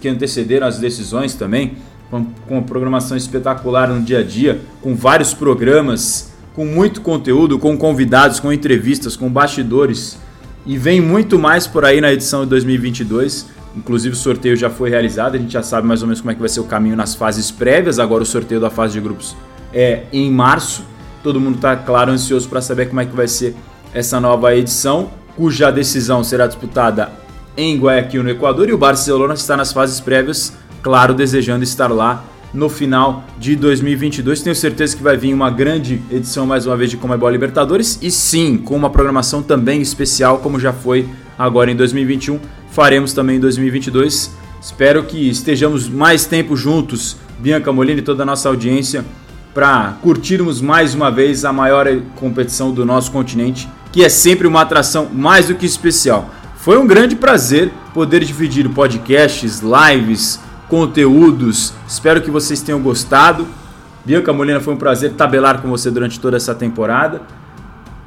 que 0.00 0.08
antecederam 0.08 0.66
as 0.66 0.80
decisões 0.80 1.32
também, 1.32 1.76
com, 2.10 2.24
com 2.48 2.54
uma 2.54 2.62
programação 2.62 3.16
espetacular 3.16 3.88
no 3.88 4.02
dia 4.02 4.18
a 4.18 4.24
dia, 4.24 4.62
com 4.82 4.96
vários 4.96 5.32
programas 5.32 6.36
com 6.58 6.66
muito 6.66 7.00
conteúdo, 7.02 7.56
com 7.56 7.78
convidados, 7.78 8.40
com 8.40 8.52
entrevistas, 8.52 9.14
com 9.14 9.30
bastidores. 9.30 10.18
E 10.66 10.76
vem 10.76 11.00
muito 11.00 11.38
mais 11.38 11.68
por 11.68 11.84
aí 11.84 12.00
na 12.00 12.12
edição 12.12 12.42
de 12.42 12.50
2022. 12.50 13.46
Inclusive 13.76 14.12
o 14.12 14.18
sorteio 14.18 14.56
já 14.56 14.68
foi 14.68 14.90
realizado, 14.90 15.36
a 15.36 15.38
gente 15.38 15.52
já 15.52 15.62
sabe 15.62 15.86
mais 15.86 16.02
ou 16.02 16.08
menos 16.08 16.20
como 16.20 16.32
é 16.32 16.34
que 16.34 16.40
vai 16.40 16.48
ser 16.48 16.58
o 16.58 16.64
caminho 16.64 16.96
nas 16.96 17.14
fases 17.14 17.48
prévias. 17.52 18.00
Agora 18.00 18.24
o 18.24 18.26
sorteio 18.26 18.60
da 18.60 18.70
fase 18.70 18.94
de 18.94 19.00
grupos 19.00 19.36
é 19.72 20.02
em 20.12 20.32
março. 20.32 20.82
Todo 21.22 21.38
mundo 21.38 21.54
está, 21.54 21.76
claro, 21.76 22.10
ansioso 22.10 22.48
para 22.48 22.60
saber 22.60 22.88
como 22.88 23.02
é 23.02 23.06
que 23.06 23.14
vai 23.14 23.28
ser 23.28 23.54
essa 23.94 24.18
nova 24.18 24.52
edição, 24.56 25.10
cuja 25.36 25.70
decisão 25.70 26.24
será 26.24 26.48
disputada 26.48 27.12
em 27.56 27.78
Guayaquil, 27.78 28.24
no 28.24 28.30
Equador. 28.30 28.68
E 28.68 28.72
o 28.72 28.78
Barcelona 28.78 29.34
está 29.34 29.56
nas 29.56 29.72
fases 29.72 30.00
prévias, 30.00 30.52
claro, 30.82 31.14
desejando 31.14 31.62
estar 31.62 31.86
lá 31.86 32.24
no 32.52 32.68
final 32.68 33.24
de 33.38 33.54
2022. 33.56 34.42
Tenho 34.42 34.56
certeza 34.56 34.96
que 34.96 35.02
vai 35.02 35.16
vir 35.16 35.34
uma 35.34 35.50
grande 35.50 36.00
edição 36.10 36.46
mais 36.46 36.66
uma 36.66 36.76
vez 36.76 36.90
de 36.90 36.96
Comebol 36.96 37.30
Libertadores 37.30 37.98
e 38.00 38.10
sim, 38.10 38.56
com 38.56 38.76
uma 38.76 38.90
programação 38.90 39.42
também 39.42 39.80
especial 39.80 40.38
como 40.38 40.58
já 40.58 40.72
foi 40.72 41.08
agora 41.38 41.70
em 41.70 41.76
2021, 41.76 42.40
faremos 42.70 43.12
também 43.12 43.36
em 43.36 43.40
2022. 43.40 44.30
Espero 44.60 45.04
que 45.04 45.28
estejamos 45.28 45.88
mais 45.88 46.26
tempo 46.26 46.56
juntos, 46.56 47.16
Bianca 47.38 47.72
Molina 47.72 48.00
e 48.00 48.02
toda 48.02 48.24
a 48.24 48.26
nossa 48.26 48.48
audiência, 48.48 49.04
para 49.54 49.96
curtirmos 50.02 50.60
mais 50.60 50.94
uma 50.94 51.10
vez 51.10 51.44
a 51.44 51.52
maior 51.52 51.86
competição 52.16 52.72
do 52.72 52.84
nosso 52.84 53.10
continente, 53.12 53.68
que 53.92 54.04
é 54.04 54.08
sempre 54.08 54.46
uma 54.46 54.62
atração 54.62 55.08
mais 55.12 55.46
do 55.46 55.54
que 55.54 55.64
especial. 55.64 56.30
Foi 56.56 56.76
um 56.76 56.86
grande 56.86 57.14
prazer 57.14 57.70
poder 57.94 58.24
dividir 58.24 58.68
podcasts, 58.68 59.60
lives, 59.60 60.40
conteúdos. 60.68 61.72
Espero 61.86 62.20
que 62.20 62.30
vocês 62.30 62.60
tenham 62.60 62.80
gostado. 62.80 63.46
Bianca 64.04 64.32
Molina, 64.32 64.60
foi 64.60 64.74
um 64.74 64.76
prazer 64.76 65.12
tabelar 65.12 65.60
com 65.60 65.68
você 65.68 65.90
durante 65.90 66.18
toda 66.20 66.36
essa 66.36 66.54
temporada. 66.54 67.22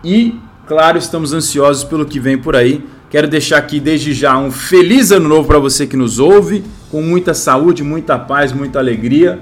E, 0.04 0.40
claro, 0.68 0.98
estamos 0.98 1.34
ansiosos 1.34 1.84
pelo 1.84 2.06
que 2.06 2.20
vem 2.20 2.38
por 2.38 2.56
aí. 2.56 2.84
Quero 3.10 3.28
deixar 3.28 3.58
aqui 3.58 3.80
desde 3.80 4.14
já 4.14 4.38
um 4.38 4.52
feliz 4.52 5.12
ano 5.12 5.28
novo 5.28 5.48
para 5.48 5.60
você 5.60 5.86
que 5.86 5.98
nos 5.98 6.18
ouve, 6.18 6.64
com 6.90 7.02
muita 7.02 7.34
saúde, 7.34 7.84
muita 7.84 8.18
paz, 8.18 8.54
muita 8.54 8.80
alegria. 8.80 9.42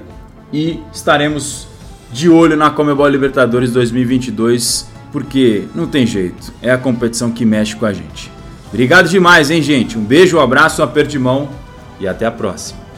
E 0.52 0.80
estaremos 0.92 1.68
de 2.12 2.28
olho 2.28 2.56
na 2.56 2.70
Comebol 2.70 3.06
Libertadores 3.06 3.72
2022, 3.72 4.88
porque 5.12 5.64
não 5.74 5.86
tem 5.86 6.04
jeito, 6.04 6.52
é 6.60 6.72
a 6.72 6.78
competição 6.78 7.30
que 7.30 7.44
mexe 7.44 7.76
com 7.76 7.86
a 7.86 7.92
gente. 7.92 8.30
Obrigado 8.68 9.08
demais, 9.08 9.50
hein, 9.50 9.62
gente? 9.62 9.96
Um 9.96 10.04
beijo, 10.04 10.36
um 10.36 10.40
abraço, 10.40 10.82
um 10.82 10.84
aperto 10.84 11.10
de 11.10 11.18
mão 11.18 11.48
e 12.00 12.08
até 12.08 12.26
a 12.26 12.30
próxima. 12.30 12.89